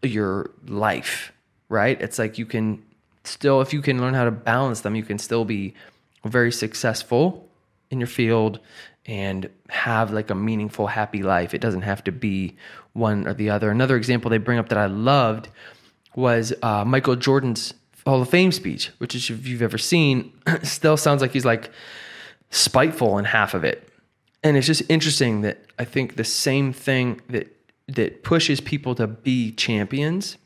your 0.02 0.50
life 0.66 1.32
right 1.68 2.00
it's 2.00 2.18
like 2.18 2.38
you 2.38 2.46
can 2.46 2.82
still 3.25 3.60
if 3.60 3.72
you 3.72 3.82
can 3.82 4.00
learn 4.00 4.14
how 4.14 4.25
to 4.25 4.30
balance 4.30 4.80
them 4.82 4.94
you 4.94 5.02
can 5.02 5.18
still 5.18 5.44
be 5.44 5.75
very 6.25 6.52
successful 6.52 7.48
in 7.90 8.00
your 8.00 8.06
field 8.06 8.60
and 9.06 9.48
have 9.68 10.12
like 10.12 10.30
a 10.30 10.34
meaningful, 10.34 10.88
happy 10.88 11.22
life. 11.22 11.54
It 11.54 11.60
doesn't 11.60 11.82
have 11.82 12.02
to 12.04 12.12
be 12.12 12.56
one 12.92 13.26
or 13.26 13.34
the 13.34 13.50
other. 13.50 13.70
Another 13.70 13.96
example 13.96 14.30
they 14.30 14.38
bring 14.38 14.58
up 14.58 14.68
that 14.68 14.78
I 14.78 14.86
loved 14.86 15.48
was 16.14 16.52
uh, 16.62 16.84
Michael 16.84 17.16
Jordan's 17.16 17.75
Hall 18.04 18.23
of 18.23 18.28
Fame 18.28 18.52
speech, 18.52 18.90
which 18.99 19.14
if 19.14 19.47
you've 19.47 19.62
ever 19.62 19.78
seen, 19.78 20.32
still 20.62 20.97
sounds 20.97 21.23
like 21.23 21.32
he's 21.32 21.45
like 21.45 21.71
spiteful 22.50 23.19
in 23.19 23.25
half 23.25 23.54
of 23.54 23.64
it. 23.64 23.85
And 24.47 24.56
it's 24.56 24.69
just 24.69 24.85
interesting 24.89 25.41
that 25.41 25.59
I 25.76 25.85
think 25.85 26.15
the 26.15 26.23
same 26.23 26.73
thing 26.73 27.21
that 27.30 27.52
that 27.89 28.23
pushes 28.23 28.61
people 28.61 28.95
to 28.95 29.09
be 29.09 29.50
champions 29.50 30.39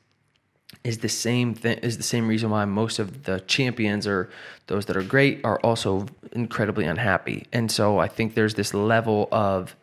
is 0.85 0.99
the 0.99 1.09
same 1.09 1.53
thing 1.53 1.79
is 1.81 1.99
the 1.99 2.03
same 2.03 2.27
reason 2.27 2.49
why 2.49 2.65
most 2.65 2.99
of 2.99 3.25
the 3.25 3.41
champions 3.41 4.07
or 4.07 4.31
those 4.69 4.87
that 4.87 4.97
are 4.97 5.03
great 5.03 5.43
are 5.45 5.61
also 5.61 6.07
incredibly 6.33 6.87
unhappy. 6.87 7.47
And 7.53 7.71
so 7.71 7.99
I 7.99 8.09
think 8.09 8.35
there's 8.35 8.55
this 8.55 8.73
level 8.73 9.29
of 9.33 9.77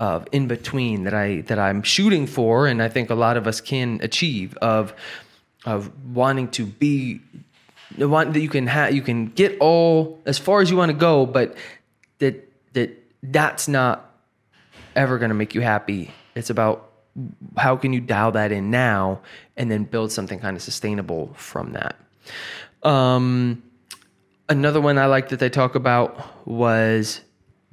of 0.00 0.26
in 0.32 0.48
between 0.48 1.04
that 1.04 1.14
I 1.14 1.42
that 1.42 1.60
I'm 1.60 1.84
shooting 1.84 2.26
for 2.26 2.66
and 2.66 2.82
I 2.82 2.88
think 2.88 3.08
a 3.08 3.14
lot 3.14 3.36
of 3.36 3.46
us 3.46 3.60
can 3.60 4.00
achieve 4.02 4.56
of 4.56 4.92
of 5.64 5.92
wanting 6.12 6.48
to 6.58 6.66
be 6.66 7.20
one 7.98 8.32
that 8.32 8.40
you 8.40 8.48
can 8.48 8.66
have 8.66 8.92
you 8.92 9.02
can 9.02 9.26
get 9.26 9.56
all 9.60 10.18
as 10.26 10.38
far 10.40 10.60
as 10.60 10.72
you 10.72 10.76
want 10.76 10.90
to 10.90 10.98
go 10.98 11.24
but 11.24 11.56
that 12.18 12.50
that 12.72 13.03
that's 13.24 13.68
not 13.68 14.10
ever 14.94 15.18
going 15.18 15.30
to 15.30 15.34
make 15.34 15.54
you 15.54 15.60
happy. 15.60 16.10
It's 16.34 16.50
about 16.50 16.90
how 17.56 17.76
can 17.76 17.92
you 17.92 18.00
dial 18.00 18.32
that 18.32 18.52
in 18.52 18.70
now 18.70 19.20
and 19.56 19.70
then 19.70 19.84
build 19.84 20.12
something 20.12 20.38
kind 20.40 20.56
of 20.56 20.62
sustainable 20.62 21.32
from 21.34 21.72
that. 21.72 21.96
Um, 22.82 23.62
another 24.48 24.80
one 24.80 24.98
I 24.98 25.06
like 25.06 25.30
that 25.30 25.38
they 25.38 25.48
talk 25.48 25.74
about 25.74 26.46
was 26.46 27.20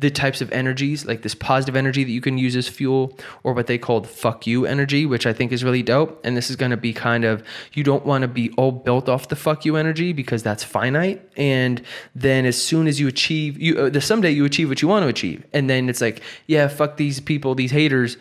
the 0.01 0.09
types 0.09 0.41
of 0.41 0.51
energies, 0.51 1.05
like 1.05 1.21
this 1.21 1.35
positive 1.35 1.75
energy 1.75 2.03
that 2.03 2.11
you 2.11 2.21
can 2.21 2.35
use 2.35 2.55
as 2.55 2.67
fuel, 2.67 3.17
or 3.43 3.53
what 3.53 3.67
they 3.67 3.77
called 3.77 4.09
fuck 4.09 4.47
you 4.47 4.65
energy, 4.65 5.05
which 5.05 5.27
I 5.27 5.31
think 5.31 5.51
is 5.51 5.63
really 5.63 5.83
dope. 5.83 6.19
And 6.25 6.35
this 6.35 6.49
is 6.49 6.55
going 6.55 6.71
to 6.71 6.77
be 6.77 6.91
kind 6.91 7.23
of, 7.23 7.43
you 7.73 7.83
don't 7.83 8.03
want 8.03 8.23
to 8.23 8.27
be 8.27 8.51
all 8.57 8.71
built 8.71 9.07
off 9.07 9.29
the 9.29 9.35
fuck 9.35 9.63
you 9.63 9.75
energy 9.75 10.11
because 10.11 10.41
that's 10.41 10.63
finite. 10.63 11.21
And 11.37 11.83
then 12.15 12.47
as 12.47 12.59
soon 12.59 12.87
as 12.87 12.99
you 12.99 13.07
achieve, 13.07 13.61
you, 13.61 13.77
uh, 13.77 13.99
someday 13.99 14.31
you 14.31 14.43
achieve 14.43 14.69
what 14.69 14.81
you 14.81 14.87
want 14.87 15.03
to 15.03 15.07
achieve. 15.07 15.45
And 15.53 15.69
then 15.69 15.87
it's 15.87 16.01
like, 16.01 16.23
yeah, 16.47 16.67
fuck 16.67 16.97
these 16.97 17.19
people, 17.19 17.53
these 17.53 17.71
haters. 17.71 18.17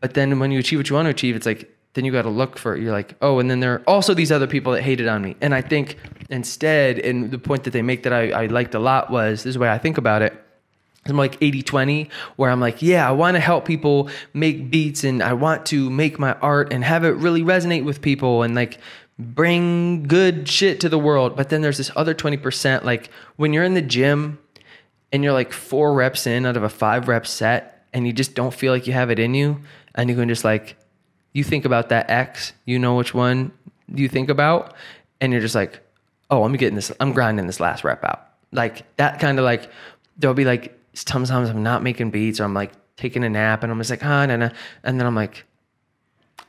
But 0.00 0.14
then 0.14 0.38
when 0.38 0.52
you 0.52 0.60
achieve 0.60 0.78
what 0.78 0.88
you 0.88 0.94
want 0.94 1.06
to 1.06 1.10
achieve, 1.10 1.34
it's 1.34 1.46
like, 1.46 1.72
then 1.94 2.04
you 2.04 2.12
got 2.12 2.22
to 2.22 2.28
look 2.28 2.58
for 2.58 2.76
you're 2.76 2.92
like 2.92 3.16
oh 3.22 3.38
and 3.38 3.50
then 3.50 3.60
there 3.60 3.72
are 3.72 3.82
also 3.86 4.12
these 4.12 4.30
other 4.30 4.46
people 4.46 4.70
that 4.74 4.82
hated 4.82 5.08
on 5.08 5.22
me 5.22 5.34
and 5.40 5.54
i 5.54 5.62
think 5.62 5.96
instead 6.28 6.98
and 6.98 7.30
the 7.30 7.38
point 7.38 7.64
that 7.64 7.70
they 7.70 7.80
make 7.80 8.02
that 8.02 8.12
i, 8.12 8.28
I 8.28 8.46
liked 8.48 8.74
a 8.74 8.78
lot 8.78 9.10
was 9.10 9.44
this 9.44 9.46
is 9.46 9.54
the 9.54 9.60
way 9.60 9.70
i 9.70 9.78
think 9.78 9.96
about 9.96 10.20
it 10.20 10.45
i'm 11.08 11.16
like 11.16 11.38
80-20 11.40 12.10
where 12.36 12.50
i'm 12.50 12.60
like 12.60 12.82
yeah 12.82 13.08
i 13.08 13.12
want 13.12 13.34
to 13.34 13.40
help 13.40 13.64
people 13.64 14.08
make 14.32 14.70
beats 14.70 15.04
and 15.04 15.22
i 15.22 15.32
want 15.32 15.66
to 15.66 15.90
make 15.90 16.18
my 16.18 16.32
art 16.34 16.72
and 16.72 16.84
have 16.84 17.04
it 17.04 17.10
really 17.10 17.42
resonate 17.42 17.84
with 17.84 18.00
people 18.00 18.42
and 18.42 18.54
like 18.54 18.78
bring 19.18 20.02
good 20.04 20.48
shit 20.48 20.80
to 20.80 20.88
the 20.88 20.98
world 20.98 21.36
but 21.36 21.48
then 21.48 21.62
there's 21.62 21.78
this 21.78 21.90
other 21.96 22.14
20% 22.14 22.84
like 22.84 23.10
when 23.36 23.52
you're 23.52 23.64
in 23.64 23.74
the 23.74 23.82
gym 23.82 24.38
and 25.10 25.24
you're 25.24 25.32
like 25.32 25.52
four 25.52 25.94
reps 25.94 26.26
in 26.26 26.44
out 26.44 26.56
of 26.56 26.62
a 26.62 26.68
five 26.68 27.08
rep 27.08 27.26
set 27.26 27.86
and 27.94 28.06
you 28.06 28.12
just 28.12 28.34
don't 28.34 28.52
feel 28.52 28.72
like 28.72 28.86
you 28.86 28.92
have 28.92 29.10
it 29.10 29.18
in 29.18 29.32
you 29.32 29.62
and 29.94 30.10
you 30.10 30.16
can 30.16 30.28
just 30.28 30.44
like 30.44 30.76
you 31.36 31.44
think 31.44 31.66
about 31.66 31.90
that 31.90 32.08
X, 32.08 32.54
you 32.64 32.78
know 32.78 32.94
which 32.94 33.12
one 33.12 33.52
you 33.94 34.08
think 34.08 34.30
about, 34.30 34.74
and 35.20 35.32
you're 35.32 35.42
just 35.42 35.54
like, 35.54 35.80
oh, 36.30 36.44
I'm 36.44 36.54
getting 36.54 36.76
this, 36.76 36.90
I'm 36.98 37.12
grinding 37.12 37.46
this 37.46 37.60
last 37.60 37.84
rep 37.84 38.02
out. 38.04 38.26
Like 38.52 38.96
that 38.96 39.20
kind 39.20 39.38
of 39.38 39.44
like, 39.44 39.70
there'll 40.16 40.32
be 40.32 40.46
like 40.46 40.74
sometimes 40.96 41.50
I'm 41.50 41.62
not 41.62 41.82
making 41.82 42.10
beats 42.10 42.40
or 42.40 42.44
I'm 42.44 42.54
like 42.54 42.72
taking 42.96 43.24
a 43.24 43.28
nap 43.28 43.62
and 43.62 43.70
I'm 43.70 43.78
just 43.78 43.90
like, 43.90 44.04
ah, 44.04 44.26
nah, 44.26 44.36
nah. 44.36 44.50
and 44.82 44.98
then 44.98 45.06
I'm 45.06 45.14
like, 45.14 45.44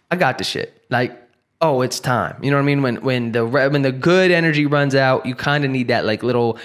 I 0.09 0.15
got 0.15 0.37
the 0.37 0.43
shit. 0.43 0.85
Like, 0.89 1.21
oh, 1.61 1.81
it's 1.81 1.99
time. 1.99 2.37
You 2.41 2.51
know 2.51 2.57
what 2.57 2.63
I 2.63 2.65
mean? 2.65 2.81
When 2.81 2.95
when 2.97 3.31
the 3.31 3.45
when 3.45 3.81
the 3.81 3.91
good 3.91 4.31
energy 4.31 4.65
runs 4.65 4.95
out, 4.95 5.25
you 5.25 5.35
kind 5.35 5.65
of 5.65 5.71
need 5.71 5.89
that 5.89 6.05
like 6.05 6.23
little 6.23 6.57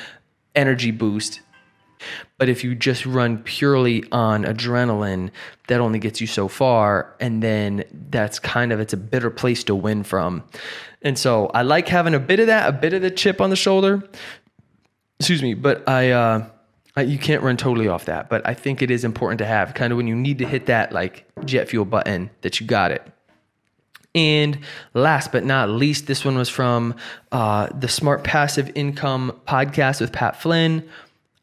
energy 0.54 0.90
boost 0.90 1.40
but 2.38 2.48
if 2.48 2.64
you 2.64 2.74
just 2.74 3.06
run 3.06 3.38
purely 3.38 4.04
on 4.10 4.44
adrenaline, 4.44 5.30
that 5.68 5.80
only 5.80 5.98
gets 5.98 6.20
you 6.20 6.26
so 6.26 6.48
far. 6.48 7.14
And 7.20 7.42
then 7.42 7.84
that's 8.10 8.38
kind 8.38 8.72
of, 8.72 8.80
it's 8.80 8.92
a 8.92 8.96
bitter 8.96 9.30
place 9.30 9.64
to 9.64 9.74
win 9.74 10.02
from. 10.02 10.44
And 11.02 11.18
so 11.18 11.46
I 11.48 11.62
like 11.62 11.88
having 11.88 12.14
a 12.14 12.20
bit 12.20 12.40
of 12.40 12.46
that, 12.46 12.68
a 12.68 12.72
bit 12.72 12.92
of 12.92 13.02
the 13.02 13.10
chip 13.10 13.40
on 13.40 13.50
the 13.50 13.56
shoulder. 13.56 14.02
Excuse 15.18 15.42
me. 15.42 15.54
But 15.54 15.88
I, 15.88 16.10
uh, 16.10 16.46
you 17.00 17.18
can't 17.18 17.42
run 17.42 17.56
totally 17.56 17.88
off 17.88 18.04
that. 18.04 18.28
But 18.28 18.46
I 18.46 18.54
think 18.54 18.82
it 18.82 18.90
is 18.90 19.04
important 19.04 19.38
to 19.38 19.46
have 19.46 19.74
kind 19.74 19.92
of 19.92 19.96
when 19.96 20.06
you 20.06 20.14
need 20.14 20.38
to 20.38 20.46
hit 20.46 20.66
that 20.66 20.92
like 20.92 21.24
jet 21.44 21.68
fuel 21.68 21.84
button 21.84 22.30
that 22.42 22.60
you 22.60 22.66
got 22.66 22.90
it. 22.90 23.06
And 24.14 24.58
last 24.92 25.32
but 25.32 25.44
not 25.44 25.70
least, 25.70 26.06
this 26.06 26.24
one 26.24 26.36
was 26.36 26.50
from 26.50 26.94
uh, 27.30 27.68
the 27.74 27.88
Smart 27.88 28.24
Passive 28.24 28.70
Income 28.74 29.40
podcast 29.48 30.02
with 30.02 30.12
Pat 30.12 30.36
Flynn. 30.36 30.86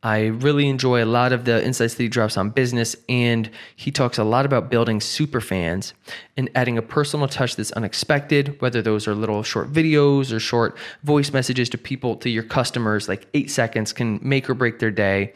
I 0.02 0.28
really 0.28 0.70
enjoy 0.70 1.04
a 1.04 1.06
lot 1.06 1.34
of 1.34 1.44
the 1.44 1.64
insights 1.64 1.96
that 1.96 2.04
he 2.04 2.08
drops 2.08 2.38
on 2.38 2.52
business, 2.52 2.96
and 3.10 3.50
he 3.76 3.92
talks 3.92 4.18
a 4.18 4.24
lot 4.24 4.46
about 4.46 4.70
building 4.70 5.02
super 5.02 5.42
fans 5.42 5.94
and 6.38 6.50
adding 6.56 6.78
a 6.78 6.82
personal 6.82 7.28
touch 7.28 7.58
that's 7.58 7.72
unexpected, 7.74 8.62
whether 8.62 8.82
those 8.82 9.10
are 9.10 9.14
little 9.16 9.44
short 9.44 9.74
videos 9.74 10.32
or 10.32 10.40
short 10.40 10.78
voice 11.04 11.34
messages 11.34 11.68
to 11.70 11.78
people, 11.78 12.16
to 12.16 12.30
your 12.30 12.44
customers, 12.44 13.10
like 13.10 13.28
eight 13.34 13.52
seconds 13.52 13.92
can 13.92 14.20
make 14.22 14.50
or 14.50 14.54
break 14.54 14.80
their 14.80 14.92
day. 14.92 15.34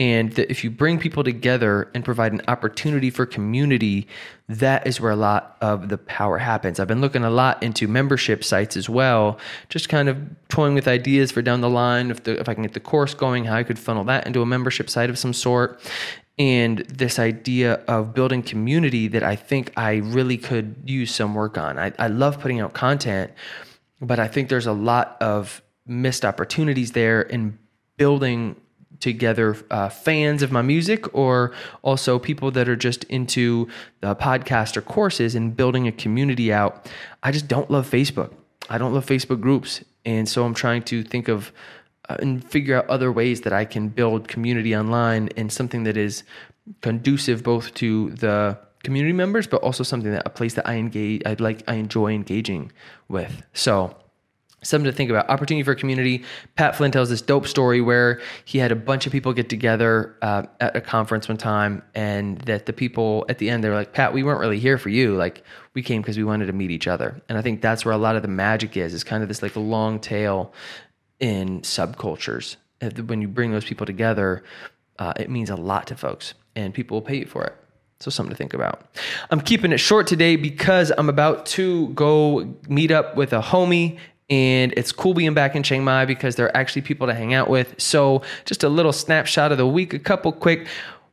And 0.00 0.32
that 0.34 0.48
if 0.48 0.62
you 0.62 0.70
bring 0.70 1.00
people 1.00 1.24
together 1.24 1.90
and 1.92 2.04
provide 2.04 2.32
an 2.32 2.40
opportunity 2.46 3.10
for 3.10 3.26
community, 3.26 4.06
that 4.48 4.86
is 4.86 5.00
where 5.00 5.10
a 5.10 5.16
lot 5.16 5.56
of 5.60 5.88
the 5.88 5.98
power 5.98 6.38
happens. 6.38 6.78
I've 6.78 6.86
been 6.86 7.00
looking 7.00 7.24
a 7.24 7.30
lot 7.30 7.60
into 7.64 7.88
membership 7.88 8.44
sites 8.44 8.76
as 8.76 8.88
well, 8.88 9.38
just 9.68 9.88
kind 9.88 10.08
of 10.08 10.18
toying 10.48 10.74
with 10.74 10.86
ideas 10.86 11.32
for 11.32 11.42
down 11.42 11.62
the 11.62 11.68
line. 11.68 12.12
If, 12.12 12.22
the, 12.22 12.38
if 12.38 12.48
I 12.48 12.54
can 12.54 12.62
get 12.62 12.74
the 12.74 12.80
course 12.80 13.12
going, 13.12 13.44
how 13.44 13.56
I 13.56 13.64
could 13.64 13.78
funnel 13.78 14.04
that 14.04 14.24
into 14.24 14.40
a 14.40 14.46
membership 14.46 14.88
site 14.88 15.10
of 15.10 15.18
some 15.18 15.32
sort. 15.32 15.80
And 16.38 16.78
this 16.86 17.18
idea 17.18 17.74
of 17.88 18.14
building 18.14 18.44
community 18.44 19.08
that 19.08 19.24
I 19.24 19.34
think 19.34 19.72
I 19.76 19.96
really 19.96 20.38
could 20.38 20.76
use 20.84 21.12
some 21.12 21.34
work 21.34 21.58
on. 21.58 21.76
I, 21.76 21.92
I 21.98 22.06
love 22.06 22.38
putting 22.38 22.60
out 22.60 22.72
content, 22.72 23.32
but 24.00 24.20
I 24.20 24.28
think 24.28 24.48
there's 24.48 24.68
a 24.68 24.72
lot 24.72 25.16
of 25.20 25.60
missed 25.84 26.24
opportunities 26.24 26.92
there 26.92 27.22
in 27.22 27.58
building 27.96 28.54
together 29.00 29.56
uh, 29.70 29.88
fans 29.88 30.42
of 30.42 30.50
my 30.50 30.62
music 30.62 31.14
or 31.14 31.52
also 31.82 32.18
people 32.18 32.50
that 32.50 32.68
are 32.68 32.76
just 32.76 33.04
into 33.04 33.68
the 34.00 34.14
podcast 34.16 34.76
or 34.76 34.80
courses 34.82 35.34
and 35.34 35.56
building 35.56 35.86
a 35.86 35.92
community 35.92 36.52
out. 36.52 36.90
I 37.22 37.32
just 37.32 37.48
don't 37.48 37.70
love 37.70 37.88
Facebook. 37.88 38.32
I 38.68 38.78
don't 38.78 38.92
love 38.92 39.06
Facebook 39.06 39.40
groups. 39.40 39.84
And 40.04 40.28
so 40.28 40.44
I'm 40.44 40.54
trying 40.54 40.82
to 40.84 41.02
think 41.02 41.28
of 41.28 41.52
uh, 42.08 42.16
and 42.20 42.42
figure 42.42 42.76
out 42.76 42.86
other 42.88 43.12
ways 43.12 43.42
that 43.42 43.52
I 43.52 43.64
can 43.64 43.88
build 43.88 44.28
community 44.28 44.74
online 44.74 45.28
and 45.36 45.52
something 45.52 45.84
that 45.84 45.96
is 45.96 46.24
conducive 46.80 47.42
both 47.42 47.74
to 47.74 48.10
the 48.10 48.58
community 48.82 49.12
members, 49.12 49.46
but 49.46 49.62
also 49.62 49.82
something 49.84 50.10
that 50.12 50.22
a 50.24 50.30
place 50.30 50.54
that 50.54 50.66
I 50.66 50.76
engage, 50.76 51.22
I 51.26 51.36
like, 51.38 51.62
I 51.68 51.74
enjoy 51.74 52.12
engaging 52.12 52.72
with. 53.08 53.42
So 53.52 53.96
something 54.62 54.90
to 54.90 54.96
think 54.96 55.10
about. 55.10 55.28
Opportunity 55.30 55.62
for 55.62 55.74
community. 55.74 56.24
Pat 56.56 56.76
Flynn 56.76 56.90
tells 56.90 57.08
this 57.08 57.22
dope 57.22 57.46
story 57.46 57.80
where 57.80 58.20
he 58.44 58.58
had 58.58 58.72
a 58.72 58.76
bunch 58.76 59.06
of 59.06 59.12
people 59.12 59.32
get 59.32 59.48
together 59.48 60.16
uh, 60.22 60.44
at 60.60 60.76
a 60.76 60.80
conference 60.80 61.28
one 61.28 61.36
time, 61.36 61.82
and 61.94 62.38
that 62.42 62.66
the 62.66 62.72
people 62.72 63.24
at 63.28 63.38
the 63.38 63.50
end 63.50 63.62
they 63.62 63.68
were 63.68 63.74
like, 63.74 63.92
"Pat, 63.92 64.12
we 64.12 64.22
weren't 64.22 64.40
really 64.40 64.58
here 64.58 64.78
for 64.78 64.88
you. 64.88 65.16
Like, 65.16 65.44
we 65.74 65.82
came 65.82 66.02
because 66.02 66.16
we 66.16 66.24
wanted 66.24 66.46
to 66.46 66.52
meet 66.52 66.70
each 66.70 66.88
other." 66.88 67.20
And 67.28 67.38
I 67.38 67.42
think 67.42 67.60
that's 67.60 67.84
where 67.84 67.94
a 67.94 67.98
lot 67.98 68.16
of 68.16 68.22
the 68.22 68.28
magic 68.28 68.76
is. 68.76 68.94
Is 68.94 69.04
kind 69.04 69.22
of 69.22 69.28
this 69.28 69.42
like 69.42 69.54
long 69.54 70.00
tail 70.00 70.52
in 71.20 71.60
subcultures. 71.62 72.56
When 73.06 73.20
you 73.20 73.28
bring 73.28 73.50
those 73.50 73.64
people 73.64 73.86
together, 73.86 74.44
uh, 74.98 75.12
it 75.16 75.30
means 75.30 75.50
a 75.50 75.56
lot 75.56 75.86
to 75.88 75.96
folks, 75.96 76.34
and 76.54 76.72
people 76.74 76.96
will 76.96 77.02
pay 77.02 77.18
you 77.18 77.26
for 77.26 77.44
it. 77.44 77.56
So, 78.00 78.10
something 78.10 78.30
to 78.30 78.36
think 78.36 78.54
about. 78.54 78.82
I'm 79.30 79.40
keeping 79.40 79.72
it 79.72 79.78
short 79.78 80.06
today 80.06 80.36
because 80.36 80.92
I'm 80.96 81.08
about 81.08 81.46
to 81.46 81.88
go 81.88 82.54
meet 82.68 82.92
up 82.92 83.16
with 83.16 83.32
a 83.32 83.40
homie 83.40 83.98
and 84.30 84.74
it's 84.76 84.92
cool 84.92 85.14
being 85.14 85.34
back 85.34 85.56
in 85.56 85.62
Chiang 85.62 85.84
Mai 85.84 86.04
because 86.04 86.36
there 86.36 86.46
are 86.46 86.56
actually 86.56 86.82
people 86.82 87.06
to 87.06 87.14
hang 87.14 87.34
out 87.34 87.48
with. 87.48 87.74
So, 87.80 88.22
just 88.44 88.62
a 88.62 88.68
little 88.68 88.92
snapshot 88.92 89.52
of 89.52 89.58
the 89.58 89.66
week, 89.66 89.94
a 89.94 89.98
couple 89.98 90.32
quick 90.32 90.66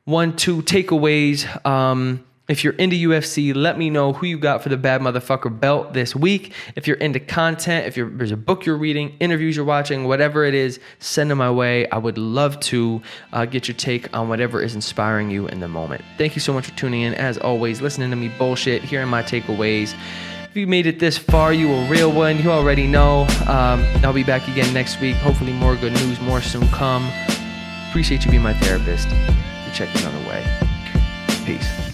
one, 0.06 0.36
two 0.36 0.62
takeaways. 0.62 1.65
Um, 1.65 2.25
if 2.47 2.63
you're 2.63 2.73
into 2.73 2.95
UFC, 3.10 3.56
let 3.56 3.75
me 3.75 3.89
know 3.89 4.13
who 4.13 4.28
you 4.28 4.38
got 4.38 4.62
for 4.62 4.69
the 4.69 4.78
Bad 4.78 5.01
Motherfucker 5.01 5.60
belt 5.60 5.93
this 5.93 6.15
week. 6.15 6.54
If 6.75 6.88
you're 6.88 6.97
into 6.97 7.19
content, 7.19 7.88
if 7.88 7.95
there's 7.95 8.32
a 8.32 8.38
book 8.38 8.67
you're 8.67 8.78
reading, 8.78 9.15
interviews 9.19 9.56
you're 9.56 9.65
watching, 9.65 10.04
whatever 10.04 10.45
it 10.45 10.54
is, 10.54 10.80
send 10.99 11.32
them 11.32 11.39
my 11.39 11.49
way. 11.49 11.89
I 11.89 11.97
would 11.97 12.19
love 12.19 12.60
to 12.62 13.01
uh, 13.34 13.45
get 13.45 13.67
your 13.67 13.75
take 13.75 14.15
on 14.15 14.30
whatever 14.30 14.62
is 14.62 14.75
inspiring 14.75 15.32
you 15.32 15.47
in 15.47 15.60
the 15.60 15.67
moment. 15.67 16.04
Thank 16.19 16.36
you 16.36 16.39
so 16.39 16.54
much 16.54 16.67
for 16.67 16.78
tuning 16.78 17.01
in. 17.01 17.15
As 17.15 17.39
always, 17.39 17.82
listening 17.82 18.12
to 18.12 18.15
me 18.15 18.30
bullshit, 18.38 18.84
hearing 18.84 19.08
my 19.08 19.23
takeaways. 19.23 19.95
If 20.55 20.59
you 20.59 20.67
made 20.67 20.87
it 20.87 20.99
this 20.99 21.17
far, 21.17 21.51
you 21.51 21.69
a 21.69 21.85
real 21.89 22.09
one. 22.09 22.41
You 22.41 22.49
already 22.49 22.87
know. 22.87 23.27
Um, 23.45 23.85
I'll 24.05 24.13
be 24.13 24.23
back 24.23 24.47
again 24.47 24.73
next 24.73 25.01
week. 25.01 25.17
Hopefully, 25.17 25.51
more 25.51 25.75
good 25.75 25.91
news, 25.91 26.17
more 26.21 26.39
soon 26.39 26.65
come. 26.69 27.11
Appreciate 27.89 28.23
you 28.23 28.31
being 28.31 28.41
my 28.41 28.53
therapist. 28.53 29.09
You're 29.09 29.73
checking 29.73 30.05
on 30.05 30.23
the 30.23 30.29
way. 30.29 30.47
Peace. 31.45 31.84